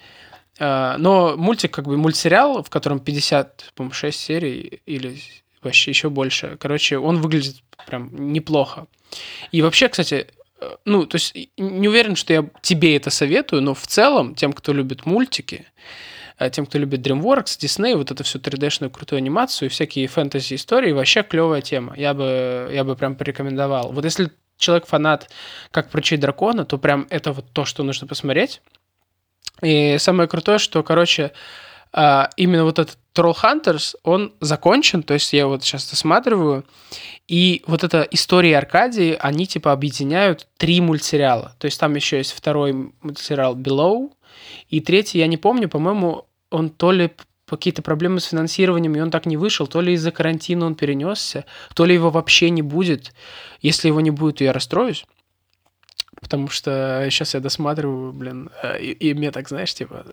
[0.59, 5.21] А, но мультик, как бы, мультсериал, в котором 50, по-моему, 6 серий или
[5.63, 6.57] вообще еще больше.
[6.59, 8.87] Короче, он выглядит прям неплохо.
[9.53, 10.27] И вообще, кстати,
[10.85, 14.73] ну, то есть не уверен, что я тебе это советую, но в целом тем, кто
[14.73, 15.67] любит мультики,
[16.39, 21.23] э, тем, кто любит DreamWorks, Disney, вот это всю 3D-шную крутую анимацию всякие фэнтези-истории, вообще
[21.23, 21.95] клевая тема.
[21.97, 23.93] Я бы, я бы прям порекомендовал.
[23.93, 25.31] Вот если человек фанат
[25.71, 28.63] «Как прочить дракона», то прям это вот то, что нужно посмотреть.
[29.61, 31.33] И самое крутое, что, короче,
[31.93, 36.65] а, именно вот этот Troll Hunters, он закончен, то есть я вот сейчас досматриваю,
[37.29, 41.55] и вот эта история Аркадии, они типа объединяют три мультсериала.
[41.59, 44.11] То есть там еще есть второй мультсериал Below,
[44.69, 47.11] и третий, я не помню, по-моему, он то ли
[47.49, 51.45] какие-то проблемы с финансированием, и он так не вышел, то ли из-за карантина он перенесся,
[51.75, 53.13] то ли его вообще не будет.
[53.61, 55.05] Если его не будет, то я расстроюсь.
[56.23, 60.07] Потому что сейчас я досматриваю, блин, э, и, и мне так, знаешь, типа,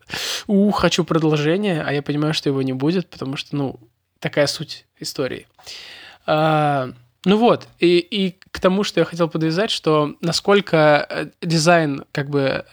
[0.48, 3.80] у, хочу продолжение, а я понимаю, что его не будет, потому что, ну,
[4.20, 5.48] такая суть истории.
[6.26, 6.90] А,
[7.26, 12.32] ну вот, и, и к тому, что я хотел подвязать, что насколько э, дизайн, как
[12.32, 12.66] бы,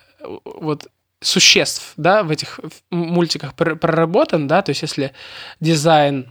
[0.44, 0.88] вот,
[1.20, 2.58] существ, да, в этих
[2.90, 5.12] мультиках проработан, да, то есть если
[5.60, 6.30] дизайн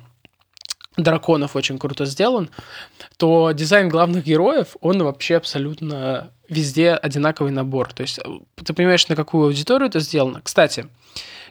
[0.98, 2.50] драконов очень круто сделан,
[3.18, 7.94] то дизайн главных героев, он вообще абсолютно везде одинаковый набор.
[7.94, 8.20] То есть
[8.64, 10.42] ты понимаешь, на какую аудиторию это сделано.
[10.42, 10.88] Кстати,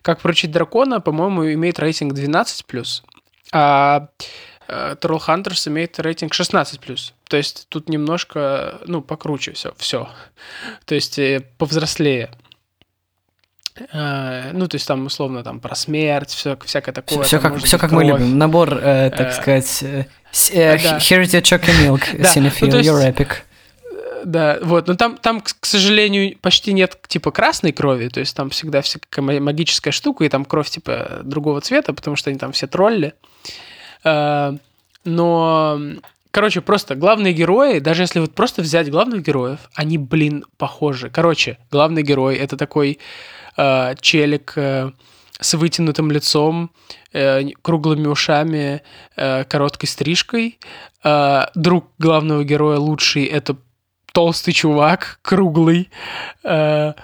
[0.03, 3.03] как прочить дракона, по-моему, имеет рейтинг 12+,
[3.53, 4.09] а
[4.69, 7.13] э, Troll Hunters имеет рейтинг 16+.
[7.29, 10.09] То есть тут немножко, ну, покруче все, все.
[10.85, 12.31] То есть э, повзрослее.
[13.93, 17.25] Э, ну, то есть там условно там про смерть, все, всякое такое.
[17.25, 18.39] Все, как, все как мы любим.
[18.39, 20.05] Набор, э, так сказать, э,
[20.53, 20.77] э.
[20.99, 22.03] Here's your chocolate milk,
[22.35, 23.39] Cinephile, ну, your epic.
[24.25, 28.51] Да, вот, но там, там, к сожалению, почти нет, типа, красной крови, то есть там
[28.51, 32.67] всегда всякая магическая штука, и там кровь, типа, другого цвета, потому что они там все
[32.67, 33.15] тролли.
[35.05, 35.79] Но
[36.35, 41.09] Короче, просто главные герои, даже если вот просто взять главных героев, они, блин, похожи.
[41.09, 42.99] Короче, главный герой это такой
[43.57, 44.91] э, челик э,
[45.39, 46.73] с вытянутым лицом,
[47.13, 48.83] э, круглыми ушами,
[49.15, 50.59] э, короткой стрижкой.
[51.05, 53.57] Э, друг главного героя лучший это
[54.15, 55.91] толстый чувак, круглый.
[56.45, 56.95] Э,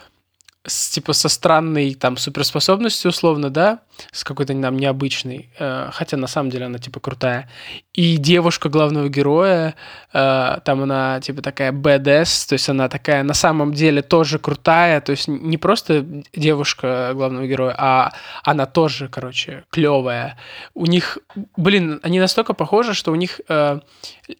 [0.67, 3.81] с, типа со странной там суперспособностью условно, да,
[4.13, 7.51] с какой-то нам необычной, э, хотя на самом деле она типа крутая.
[7.95, 9.75] И девушка главного героя,
[10.13, 15.01] э, там она типа такая badass, то есть она такая на самом деле тоже крутая,
[15.01, 16.05] то есть не просто
[16.35, 18.13] девушка главного героя, а
[18.45, 20.39] она тоже, короче, клевая.
[20.75, 21.19] У них,
[21.57, 23.81] блин, они настолько похожи, что у них э,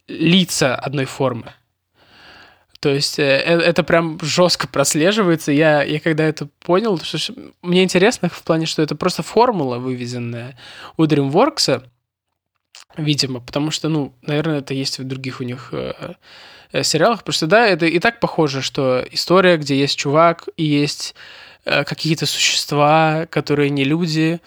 [0.07, 1.53] лица одной формы.
[2.81, 5.51] То есть э, э, это прям жестко прослеживается.
[5.51, 7.17] Я, я когда это понял, что
[7.61, 10.57] мне интересно в плане, что это просто формула, вывезенная
[10.97, 11.83] у DreamWorks,
[12.97, 16.15] видимо, потому что, ну, наверное, это есть в других у них э,
[16.71, 21.13] э, сериалах, что, да, это и так похоже, что история, где есть чувак и есть
[21.65, 24.41] э, какие-то существа, которые не люди,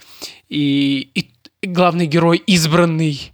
[0.49, 3.32] и, и главный герой избранный,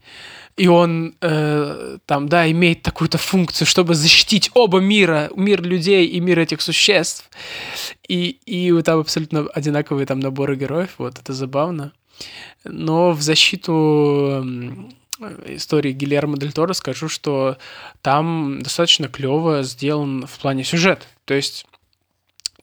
[0.61, 6.21] и он э, там, да, имеет такую-то функцию, чтобы защитить оба мира, мир людей и
[6.21, 7.31] мир этих существ.
[8.07, 11.93] И, и там абсолютно одинаковые там наборы героев, вот это забавно.
[12.65, 14.45] Но в защиту
[15.47, 17.57] истории Гильермо Дель Торо скажу, что
[18.03, 21.09] там достаточно клево сделан в плане сюжет.
[21.25, 21.65] То есть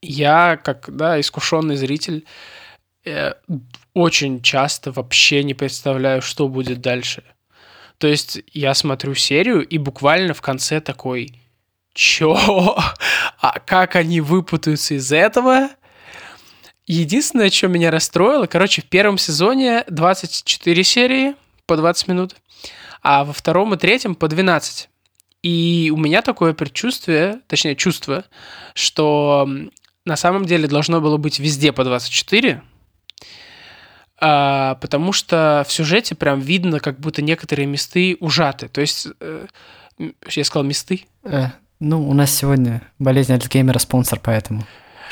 [0.04, 2.26] я, как да, искушенный зритель,
[3.06, 3.34] э,
[3.96, 7.24] очень часто вообще не представляю, что будет дальше.
[7.98, 11.34] То есть я смотрю серию, и буквально в конце такой,
[11.94, 12.36] чё?
[13.40, 15.70] А как они выпутаются из этого?
[16.88, 21.36] Единственное, что меня расстроило, короче, в первом сезоне 24 серии
[21.66, 22.36] по 20 минут,
[23.04, 24.90] а во втором и третьем по 12.
[25.44, 28.26] И у меня такое предчувствие, точнее чувство,
[28.74, 29.48] что
[30.06, 32.64] на самом деле должно было быть везде по 24,
[34.20, 38.68] а, потому что в сюжете прям видно, как будто некоторые месты ужаты.
[38.68, 39.46] То есть, э,
[40.30, 41.06] я сказал месты.
[41.24, 41.48] Э,
[41.80, 44.64] ну, у нас сегодня болезнь Альцгеймера спонсор, поэтому.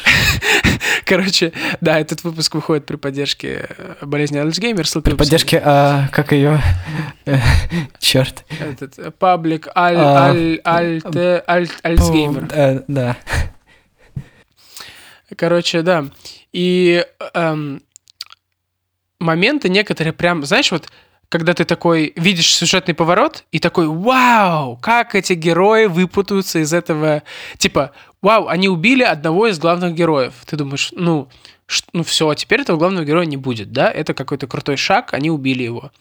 [1.05, 4.85] Короче, да, этот выпуск выходит при поддержке э, болезни Альцгеймер.
[5.03, 6.59] При поддержке, а, как ее,
[7.25, 7.37] э,
[7.99, 8.43] черт.
[8.59, 11.01] Этот э, паблик Аль, а, Аль, Аль,
[11.47, 12.83] Аль, Альцгеймер.
[12.87, 13.17] Да.
[15.35, 16.05] Короче, да.
[16.51, 17.81] И эм,
[19.25, 20.89] моменты некоторые прям, знаешь, вот
[21.29, 27.23] когда ты такой видишь сюжетный поворот и такой, вау, как эти герои выпутаются из этого,
[27.57, 30.33] типа, вау, они убили одного из главных героев.
[30.45, 31.27] Ты думаешь, ну,
[31.93, 33.91] ну все, теперь этого главного героя не будет, да?
[33.91, 35.91] Это какой-то крутой шаг, они убили его.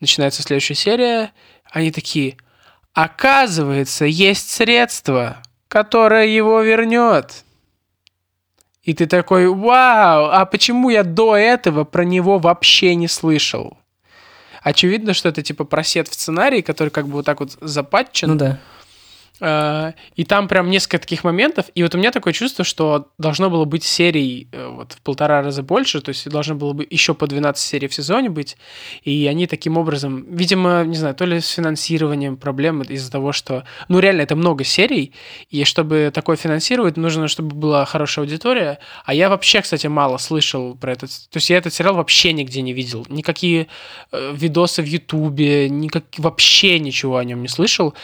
[0.00, 1.32] Начинается следующая серия,
[1.70, 2.36] они такие,
[2.92, 7.44] оказывается, есть средство, которое его вернет.
[8.84, 13.78] И ты такой, вау, а почему я до этого про него вообще не слышал?
[14.62, 18.28] Очевидно, что это типа просед в сценарии, который как бы вот так вот запатчен.
[18.28, 18.58] Ну да.
[19.40, 21.66] А, и там прям несколько таких моментов.
[21.74, 25.42] И вот у меня такое чувство, что должно было быть серий э, вот в полтора
[25.42, 28.56] раза больше, то есть должно было бы еще по 12 серий в сезоне быть.
[29.02, 33.64] И они таким образом, видимо, не знаю, то ли с финансированием проблемы из-за того, что,
[33.88, 35.12] ну реально, это много серий,
[35.50, 38.78] и чтобы такое финансировать, нужно, чтобы была хорошая аудитория.
[39.04, 41.10] А я вообще, кстати, мало слышал про этот...
[41.10, 43.04] То есть я этот сериал вообще нигде не видел.
[43.08, 43.66] Никакие
[44.12, 46.04] э, видосы в Ютубе, никак...
[46.18, 47.94] вообще ничего о нем не слышал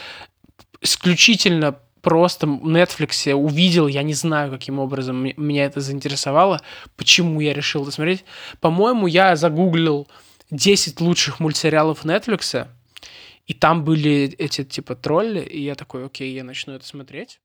[0.81, 6.61] исключительно просто в Netflix увидел, я не знаю, каким образом меня это заинтересовало,
[6.97, 8.25] почему я решил это смотреть.
[8.59, 10.07] По-моему, я загуглил
[10.49, 12.67] 10 лучших мультсериалов Netflix,
[13.47, 17.39] и там были эти типа тролли, и я такой, окей, я начну это смотреть.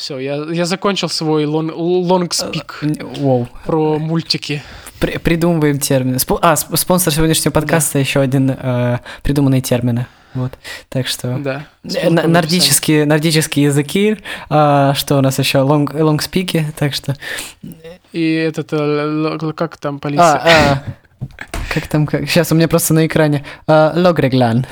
[0.00, 3.46] Все, я, я закончил свой long speak Воу.
[3.66, 4.62] про мультики.
[4.98, 6.16] При, придумываем термины.
[6.16, 10.06] Спо- а, сп- спонсор сегодняшнего подкаста еще один э, придуманный термины.
[10.32, 10.52] Вот,
[10.88, 11.36] так что...
[11.38, 11.66] Да.
[11.84, 14.16] Э, Нордические, нордические языки,
[14.48, 17.14] а, что у нас еще, long, long speak и, так что...
[18.12, 20.24] И этот, э, как там полиция?
[20.24, 20.82] А,
[21.20, 21.26] а,
[21.74, 23.44] как там, как, сейчас у меня просто на экране.
[23.66, 24.64] А, Lögreglan.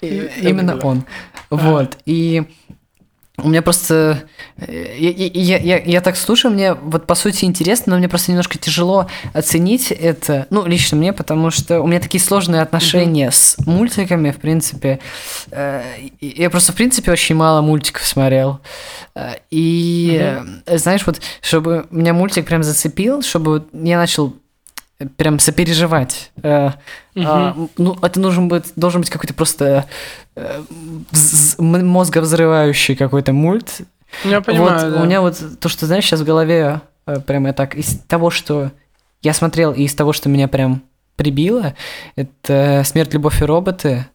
[0.00, 1.04] Именно он.
[1.50, 2.42] Вот, и
[3.38, 4.22] у меня просто...
[4.56, 8.30] э, Я, я- я- я так слушаю, мне вот по сути интересно, но мне просто
[8.30, 13.56] немножко тяжело оценить это, ну, лично мне, потому что у меня такие сложные отношения с
[13.66, 15.00] мультиками, в принципе.
[15.50, 15.82] Э,
[16.20, 18.60] Я просто, в принципе, очень мало мультиков смотрел.
[19.14, 20.18] Э, И,
[20.66, 24.34] э, знаешь, вот, чтобы меня мультик прям зацепил, чтобы я начал
[25.16, 26.32] прям сопереживать.
[26.42, 27.70] Мгм.
[27.76, 29.86] ну, это нужен быть, должен быть какой-то просто
[30.34, 30.62] э,
[31.58, 33.80] мозговзрывающий какой-то мульт.
[34.24, 35.02] Я понимаю, вот да.
[35.02, 38.70] у меня вот то, что знаешь, сейчас в голове э, прямо так из того, что
[39.22, 40.82] я смотрел, и из того, что меня прям
[41.16, 41.74] прибило,
[42.14, 44.06] это «Смерть, любовь и роботы».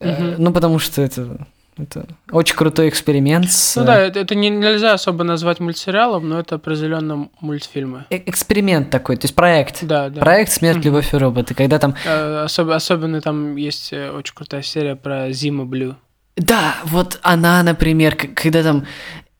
[0.00, 0.34] Мгм.
[0.38, 1.46] Ну, потому что это,
[1.78, 3.76] это очень крутой эксперимент с...
[3.76, 8.04] Ну да, это, это не, нельзя особо назвать мультсериалом, но это определенно мультфильмы.
[8.10, 9.82] э, эксперимент такой, то есть проект.
[9.84, 10.20] Да, да.
[10.20, 10.86] Проект «Смерть, Мгм.
[10.86, 15.30] любовь и роботы», когда там Э, особ- особенно там есть э, очень крутая серия про
[15.32, 15.96] Зима Блю.
[16.36, 18.86] Да, вот она, например, когда там...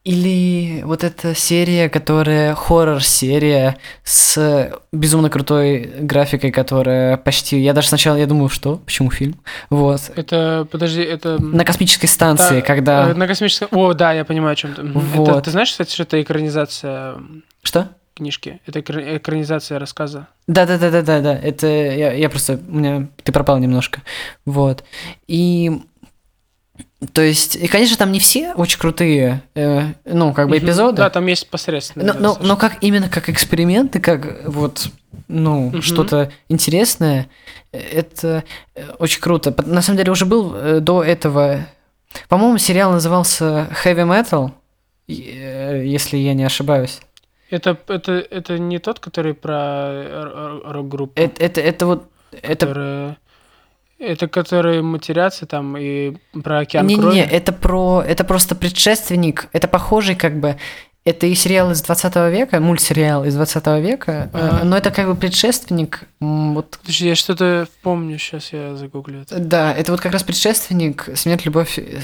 [0.05, 7.61] Или вот эта серия, которая хоррор-серия с безумно крутой графикой, которая почти...
[7.61, 8.79] Я даже сначала я думал, что?
[8.79, 9.37] Почему фильм?
[9.71, 10.11] Вот.
[10.17, 11.41] Это, подожди, это...
[11.41, 13.11] На космической станции, та- когда...
[13.11, 13.69] э, На космическом...
[13.71, 14.83] О, да, я понимаю, о чем ты.
[14.83, 15.29] Вот.
[15.29, 17.15] Это, ты знаешь, кстати, что это экранизация
[17.63, 17.89] Что?
[18.15, 18.61] книжки?
[18.67, 20.27] Это экра- экранизация рассказа.
[20.49, 21.39] Да-да-да-да-да-да.
[21.39, 22.59] Это я, я просто...
[22.69, 23.07] У меня...
[23.23, 24.03] Ты пропал немножко.
[24.47, 24.83] Вот.
[25.29, 25.71] И...
[27.13, 30.99] То есть, и, конечно, там не все очень крутые, э, ну, как бы эпизоды.
[30.99, 32.07] Да, там есть посредственные.
[32.07, 34.89] Но, да, но, но как именно как эксперименты, как вот
[35.29, 35.83] ну Мгм.
[35.83, 37.29] что-то интересное,
[37.73, 38.45] это
[38.75, 39.55] э, очень круто.
[39.67, 41.67] На самом деле уже был э, до этого,
[42.29, 44.53] по-моему, сериал назывался Heavy Metal,
[45.09, 47.01] э, если я не ошибаюсь.
[47.51, 51.21] Это, это, это не тот, который про рок-группу?
[51.21, 53.17] Это, это, это вот это который-
[54.03, 57.15] Это которые матерятся там и про океан не, не, крови?
[57.15, 60.57] не, это про это просто предшественник, это похожий как бы
[61.05, 64.65] это и сериал из 20 века, мультсериал из 20 века, э, Ага.
[64.65, 69.39] но это как бы предшественник вот Подожди, я что-то помню, сейчас я загуглю это.
[69.39, 72.01] Да, это вот как раз предшественник «Смерть, любовь...» э,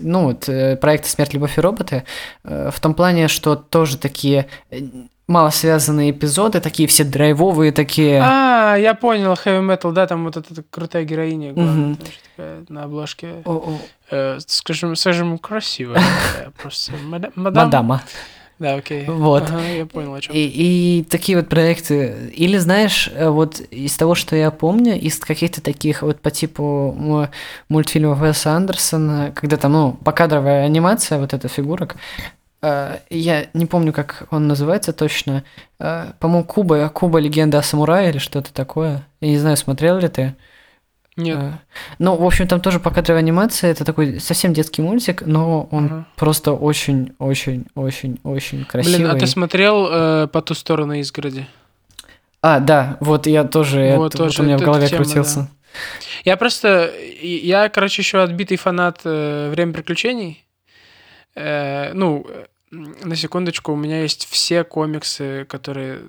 [0.00, 2.04] Ну, вот, э, проекта «Смерть, любовь и роботы»
[2.42, 4.46] в том плане, что тоже такие
[5.28, 8.20] э, мало связанные эпизоды, такие все драйвовые, такие...
[8.22, 11.98] А, я понял, Heavy Metal, да, там вот эта крутая героиня главная, же
[12.36, 13.78] такая на обложке, О, о,
[14.10, 16.02] э, скажем, скажем, красивая
[16.62, 17.64] просто мада- мадам.
[17.64, 18.02] Мадама.
[18.58, 19.04] Да, окей.
[19.06, 19.42] Вот.
[19.50, 20.34] Ага, я понял, о чем.
[20.34, 22.30] И, и такие вот проекты.
[22.34, 27.28] Или, знаешь, э, вот из того, что я помню, из каких-то таких вот по типу
[27.68, 31.96] мультфильмов Уэса Андерсона, когда там, ну, покадровая анимация, вот эта фигурок,
[32.62, 35.44] я не помню, как он называется точно.
[35.78, 39.06] Э, По-моему, Куба, Куба легенда о самурае или что-то такое.
[39.20, 40.34] Я не знаю, смотрел ли ты.
[41.16, 41.38] Нет.
[41.38, 41.52] Э,
[41.98, 43.70] Ну, в общем, там тоже покадровая анимация.
[43.70, 46.06] Это такой совсем детский мультик, но он Ага.
[46.16, 48.98] просто очень-очень-очень-очень красивый.
[48.98, 51.46] Блин, а ты смотрел э, по ту сторону изгороди?
[52.42, 55.48] А, да, вот я тоже, Вот это, вот тоже у меня в голове тема, крутился.
[56.24, 56.90] Я просто,
[57.20, 60.44] я, короче, еще отбитый фанат э, «Время приключений».
[61.34, 62.35] Э, ну, э,
[63.16, 66.02] на секундочку, у меня есть все комиксы, которые,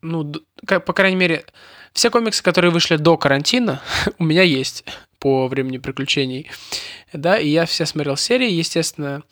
[0.00, 0.32] ну,
[0.66, 1.44] по крайней мере,
[1.92, 3.82] все комиксы, которые вышли до карантина,
[4.18, 4.84] у меня есть
[5.18, 6.50] по «Времени приключений».
[7.12, 9.22] Да, и я все смотрел серии, естественно.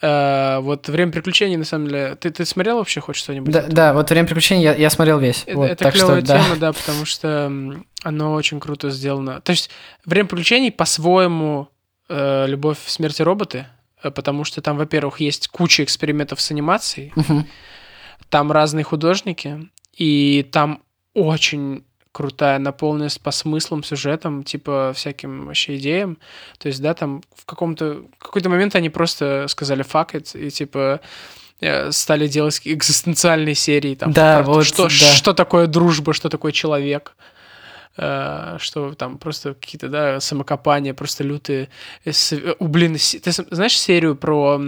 [0.00, 2.16] Э, вот «Время приключений», на самом деле...
[2.16, 3.52] Ты, ты смотрел вообще хоть что-нибудь?
[3.52, 5.44] Да, да, вот время приключений я, я смотрел весь.
[5.46, 6.42] Это, вот, это так клевая что, да.
[6.42, 7.52] тема, да, потому что
[8.02, 9.40] оно очень круто сделано.
[9.40, 9.70] То есть
[10.04, 11.68] время приключений по-своему
[12.08, 13.66] э, любовь, смерти роботы,
[14.10, 17.12] потому что там, во-первых, есть куча экспериментов с анимацией,
[18.28, 20.82] там разные художники, и там
[21.14, 21.84] очень
[22.16, 26.16] крутая, наполненная по смыслам, сюжетом, типа всяким вообще идеям.
[26.58, 30.50] То есть, да, там в каком-то в какой-то момент они просто сказали fuck it, и
[30.50, 31.00] типа
[31.60, 33.96] э, стали делать экзистенциальные серии.
[33.96, 34.88] Там, Да, про вот, что, да.
[34.88, 37.16] что такое дружба, что такое человек.
[37.96, 41.68] Э, Что там просто какие-то, да, самокопания, просто лютые.
[42.04, 44.60] э, э, у, Блин, ты знаешь серию про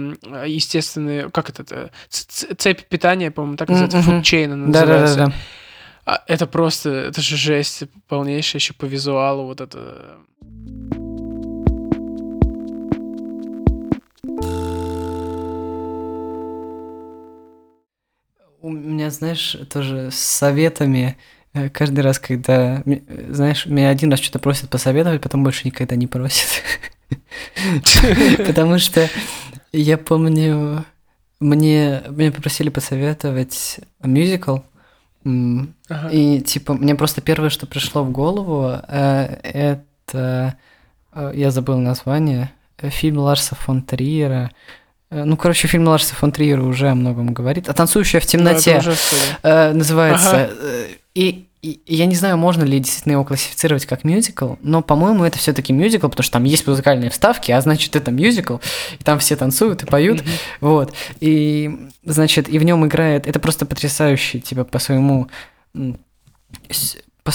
[0.45, 3.99] естественные, как это, цепь питания, по-моему, так называется,
[4.53, 5.33] она да, называется.
[6.05, 10.17] А, это просто, это же жесть полнейшая еще по визуалу, вот это.
[18.61, 21.17] У меня, знаешь, тоже с советами
[21.73, 22.83] каждый раз, когда,
[23.29, 26.47] знаешь, меня один раз что-то просят посоветовать, потом больше никогда не просят.
[28.47, 29.09] Потому что
[29.71, 30.85] я помню,
[31.39, 34.59] мне, меня попросили посоветовать мюзикл,
[35.25, 40.57] и типа мне просто первое, что пришло в голову, э, это
[41.13, 44.51] э, я забыл название, фильм Ларса фон Триера.
[45.11, 47.67] Э, ну, короче, фильм Ларса фон Триера уже о многом говорит.
[47.69, 48.81] А «Танцующая в темноте»
[49.43, 50.45] э, называется.
[50.45, 50.53] Ага.
[51.15, 55.37] И и я не знаю, можно ли действительно его классифицировать как мюзикл, но, по-моему, это
[55.37, 58.57] все-таки мюзикл, потому что там есть музыкальные вставки, а значит, это мюзикл,
[58.97, 60.57] и там все танцуют и поют, mm-hmm.
[60.61, 60.93] вот.
[61.19, 65.27] И, значит, и в нем играет, это просто потрясающе, типа, по своему,
[67.23, 67.31] по,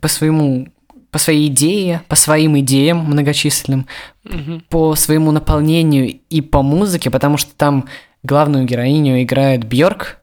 [0.00, 0.68] по своему,
[1.12, 3.86] по своей идее, по своим идеям многочисленным,
[4.24, 4.62] mm-hmm.
[4.68, 7.88] по своему наполнению и по музыке, потому что там
[8.24, 10.18] главную героиню играет Бьорк,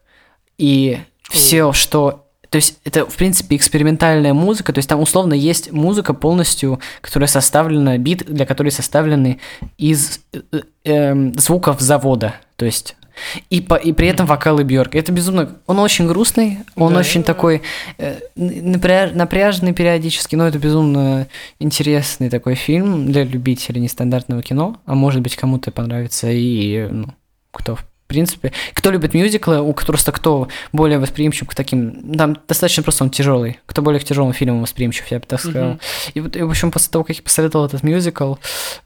[0.57, 5.71] и все, что то есть это, в принципе, экспериментальная музыка, то есть там условно есть
[5.71, 9.39] музыка полностью, которая составлена, бит, для которой составлены
[9.77, 10.41] из э,
[10.83, 12.97] э, звуков завода, то есть
[13.49, 14.95] и, по, и при этом вокалы Бьорк.
[14.95, 15.59] Это безумно...
[15.65, 17.61] Он очень грустный, он да, очень такой
[17.97, 21.27] э, напряж, напряженный периодически, но это безумно
[21.59, 27.07] интересный такой фильм для любителей нестандартного кино, а может быть кому-то понравится и ну,
[27.51, 27.77] кто
[28.11, 28.51] принципе.
[28.73, 32.13] Кто любит мюзиклы, у просто кто более восприимчив к таким...
[32.15, 33.59] Там достаточно просто он тяжелый.
[33.65, 35.71] Кто более к тяжелым фильмам восприимчив, я бы так сказал.
[35.71, 36.11] Uh-huh.
[36.13, 38.35] И, вот, и, в общем, после того, как я посоветовал этот мюзикл,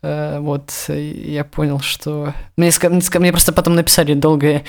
[0.01, 2.34] э, вот, я понял, что...
[2.57, 4.63] Мне, мне, мне просто потом написали долгое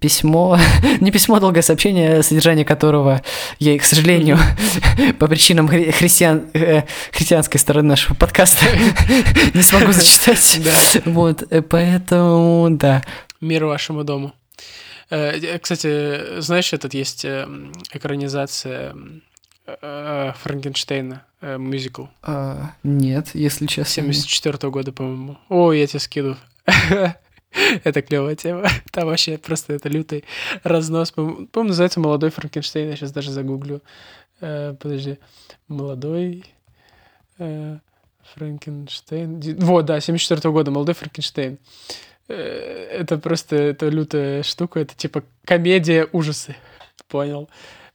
[0.00, 0.58] письмо,
[1.00, 3.22] не письмо, а долгое сообщение, содержание которого
[3.58, 4.38] я, к сожалению,
[5.18, 6.82] по причинам христиан, э,
[7.12, 8.64] христианской стороны нашего подкаста
[9.54, 10.60] не смогу зачитать.
[11.04, 13.02] Вот, э, поэтому, да.
[13.42, 14.32] Мир вашему дому.
[15.10, 17.48] Э, кстати, знаешь, этот есть э,
[17.92, 18.94] экранизация
[19.66, 22.04] э, Франкенштейна, мюзикл?
[22.22, 24.04] А, нет, если честно.
[24.04, 25.38] 74 -го года, по-моему.
[25.48, 26.36] О, я тебе скину.
[27.84, 28.68] Это клевая тема.
[28.92, 30.24] Там вообще просто это лютый
[30.62, 31.10] разнос.
[31.10, 32.90] По-моему, называется «Молодой Франкенштейн».
[32.90, 33.82] Я сейчас даже загуглю.
[34.40, 35.18] Подожди.
[35.68, 36.46] «Молодой
[37.36, 39.58] Франкенштейн».
[39.58, 41.58] Вот, да, 74 -го года «Молодой Франкенштейн».
[42.32, 46.56] Э, это просто это лютая штука, это типа комедия ужасы,
[47.08, 47.50] понял?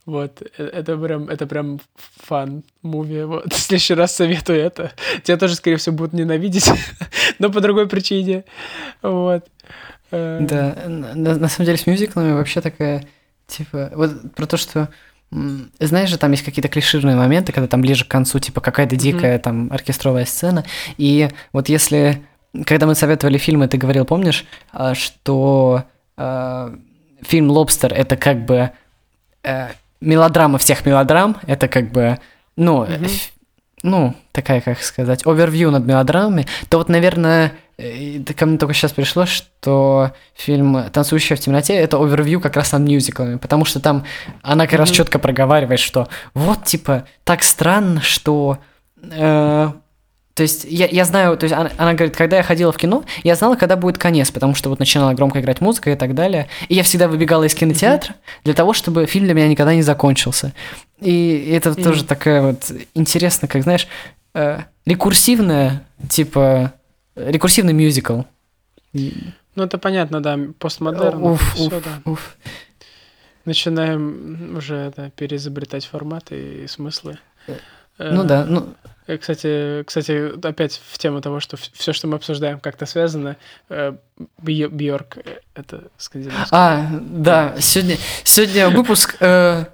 [0.05, 1.79] Вот, э, это прям, это прям
[2.17, 3.23] фан муви.
[3.23, 4.91] Вот, в следующий раз советую это.
[5.23, 6.69] Тебя тоже, скорее всего, будут ненавидеть,
[7.39, 8.45] но по другой причине.
[9.01, 9.47] Вот.
[10.11, 13.07] Э, да, на, на самом деле с мюзиклами вообще такая,
[13.47, 14.89] типа, вот про то, что
[15.79, 19.37] знаешь же, там есть какие-то клиширные моменты, когда там ближе к концу, типа, какая-то дикая
[19.37, 19.41] mm-hmm.
[19.41, 20.63] там оркестровая сцена,
[20.97, 22.23] и вот если
[22.65, 25.83] когда мы советовали фильмы, ты говорил, помнишь, а, что
[26.17, 26.75] э,
[27.21, 28.71] фильм «Лобстер»— это как бы
[29.43, 29.67] э,
[30.01, 32.19] мелодрама всех мелодрам, это как бы,
[32.55, 33.05] ну, mm-hmm.
[33.05, 33.09] э,
[33.83, 38.91] ну, такая, как сказать, овервью над мелодрамами, то вот, наверное, э, ко мне только сейчас
[38.91, 44.05] пришло, что фильм «Танцующая в темноте»— это овервью как раз над мюзиклами, потому что там
[44.41, 44.77] она как mm-hmm.
[44.77, 48.59] раз четко проговаривает, что вот, типа, так странно, что...
[49.11, 49.71] Э,
[50.37, 53.03] то есть я, я знаю, то есть она, она говорит, когда я ходила в кино,
[53.23, 56.47] я знала, когда будет конец, потому что вот начинала громко играть музыка и так далее.
[56.67, 58.43] И я всегда выбегала из кинотеатра mm-hmm.
[58.43, 60.53] для того, чтобы фильм для меня никогда не закончился.
[61.01, 61.83] И это mm-hmm.
[61.83, 63.87] тоже такая вот интересно, как знаешь,
[64.35, 66.71] э, рекурсивная, типа
[67.15, 68.21] рекурсивный мюзикл.
[68.93, 71.23] Ну это понятно, да, постмодерн.
[71.23, 72.11] Уф, уф, да.
[72.11, 72.37] уф.
[73.45, 77.17] Начинаем уже это, переизобретать форматы и смыслы.
[77.97, 82.59] Ну да, ну Э, кстати, кстати, опять в тему того, что все, что мы обсуждаем,
[82.59, 83.37] как-то связано.
[83.69, 83.93] Э,
[84.39, 86.49] Бьорк э,— это скандинавский.
[86.51, 89.65] А, да, сегодня, сегодня выпуск э,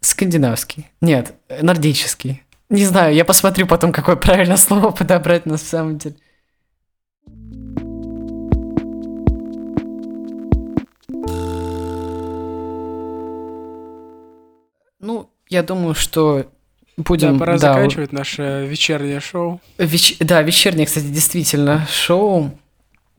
[0.00, 0.90] скандинавский.
[1.00, 2.42] Нет, нордический.
[2.70, 6.16] Не знаю, я посмотрю потом, какое правильное слово подобрать на самом деле.
[14.98, 16.46] Ну, я думаю, что
[17.02, 17.34] будем...
[17.34, 19.60] Да, пора да, заканчивать наше вечернее шоу.
[19.78, 20.16] Веч...
[20.18, 22.52] Да, вечернее, кстати, действительно, шоу.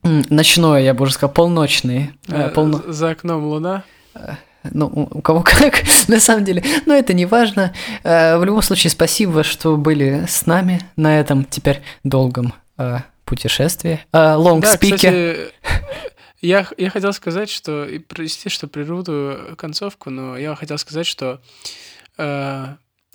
[0.03, 2.13] Ночное, я бы уже сказал, полночное.
[2.27, 2.81] А, полно...
[2.87, 3.83] За окном луна.
[4.15, 4.33] Э,
[4.69, 6.63] ну, у кого как, на самом деле.
[6.85, 7.73] Но это не важно.
[8.03, 12.53] Э, в любом случае, спасибо, что были с нами на этом теперь долгом
[13.23, 14.01] путешествии.
[14.11, 14.77] Лонг да,
[16.41, 17.87] я, я хотел сказать, что...
[18.09, 21.39] Прости, что прерву концовку, но я хотел сказать, что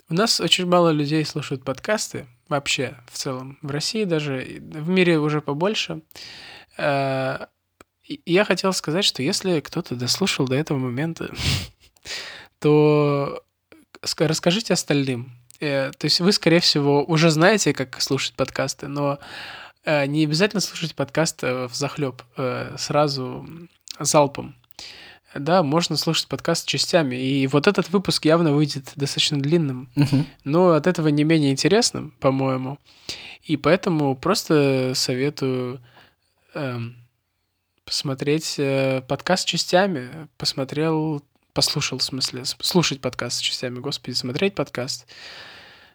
[0.09, 3.59] у нас очень мало людей слушают подкасты вообще в целом.
[3.61, 6.01] В России даже, в мире уже побольше.
[6.77, 7.45] Э,
[8.25, 11.31] я хотел сказать, что если кто-то дослушал до этого момента,
[12.59, 13.43] то
[14.17, 15.31] расскажите остальным.
[15.59, 19.19] Э, то есть вы, скорее всего, уже знаете, как слушать подкасты, но
[19.85, 22.23] э, не обязательно слушать подкаст в захлеб,
[22.77, 23.47] сразу
[23.99, 24.58] залпом.
[25.35, 27.15] Да, можно слушать подкаст частями.
[27.15, 29.89] И вот этот выпуск явно выйдет достаточно длинным,
[30.43, 32.79] но от этого не менее интересным, по-моему.
[33.43, 35.81] И поэтому просто советую
[36.53, 36.95] эм,
[37.85, 40.27] посмотреть э, подкаст частями.
[40.37, 41.23] Посмотрел,
[41.53, 45.07] послушал, в смысле, слушать подкаст частями, господи, смотреть подкаст.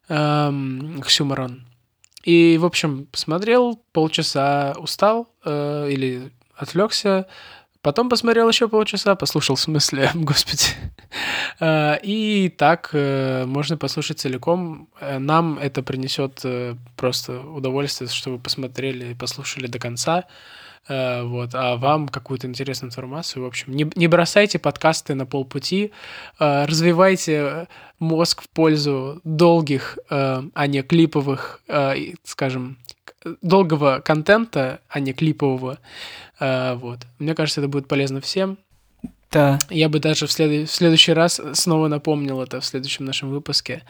[0.09, 1.67] Эм, Оксюморон.
[2.25, 7.27] И, в общем, посмотрел полчаса, устал э, или отвлекся,
[7.85, 10.65] потом посмотрел еще полчаса, послушал в смысле, господи.
[11.61, 14.89] Э, И так э, можно послушать целиком.
[15.01, 20.25] Э, Нам это принесет э, просто удовольствие, что вы посмотрели и послушали до конца.
[20.87, 23.43] Вот, а вам какую-то интересную информацию.
[23.43, 25.93] В общем, не, не бросайте подкасты на полпути,
[26.39, 31.63] развивайте мозг в пользу долгих, а не клиповых,
[32.25, 32.77] скажем,
[33.43, 35.79] долгого контента, а не клипового.
[36.41, 37.01] Э, Вот.
[37.19, 38.59] Мне кажется, это будет полезно всем.
[39.31, 43.31] Да, Я бы даже в, след- в следующий раз снова напомнил это в следующем нашем
[43.31, 43.83] выпуске.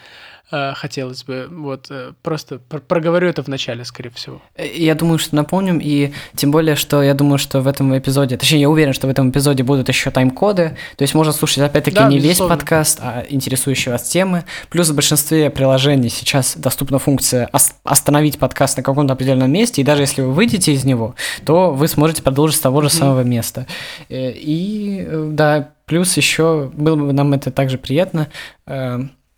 [0.52, 4.42] Э, Хотелось бы, вот, э, просто пр- проговорю это в начале, скорее всего.
[4.56, 8.36] Э, Я думаю, что напомним, и тем более, что я думаю, что в этом эпизоде,
[8.36, 11.96] точнее, я уверен, что в этом эпизоде будут еще тайм-коды, то есть можно слушать, опять-таки,
[11.96, 12.56] Да, не весь безусловно.
[12.56, 14.44] подкаст, а интересующие вас темы.
[14.68, 19.84] Плюс в большинстве приложений сейчас доступна функция ос- остановить подкаст на каком-то определенном месте, и
[19.84, 21.14] даже если вы выйдете из него,
[21.46, 23.66] то вы сможете продолжить с того же самого места.
[24.10, 28.28] И, да, плюс еще было бы нам это также приятно,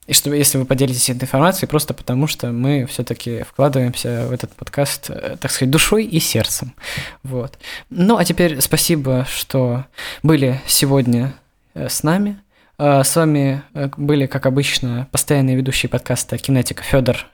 [0.06, 4.52] и чтобы, если вы поделитесь этой информацией, просто потому что мы все-таки вкладываемся в этот
[4.52, 6.74] подкаст, э, так сказать, душой и сердцем.
[7.22, 7.58] Вот.
[7.90, 9.84] Ну, а теперь спасибо, что
[10.22, 11.34] были сегодня
[11.74, 12.38] э, с нами.
[12.78, 13.62] Э, С вами
[13.96, 17.26] были, как обычно, постоянные ведущие подкаста Кинетика Федор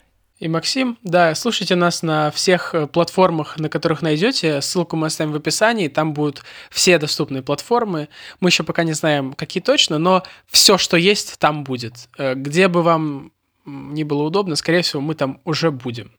[0.42, 0.98] и Максим.
[1.04, 4.60] Да, слушайте нас на всех э, платформах, на которых найдете.
[4.60, 5.86] Ссылку мы оставим в описании.
[5.86, 8.08] Там будут все доступные платформы.
[8.40, 12.08] Мы еще пока не знаем, какие точно, но все, что есть, там будет.
[12.18, 13.30] Э, где бы вам
[13.64, 16.10] не было удобно, скорее всего, мы там уже будем.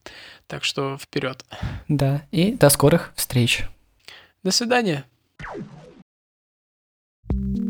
[0.48, 1.44] Так что вперед.
[1.90, 3.64] Да, и до скорых встреч.
[4.42, 5.04] До свидания.
[7.30, 7.63] thank you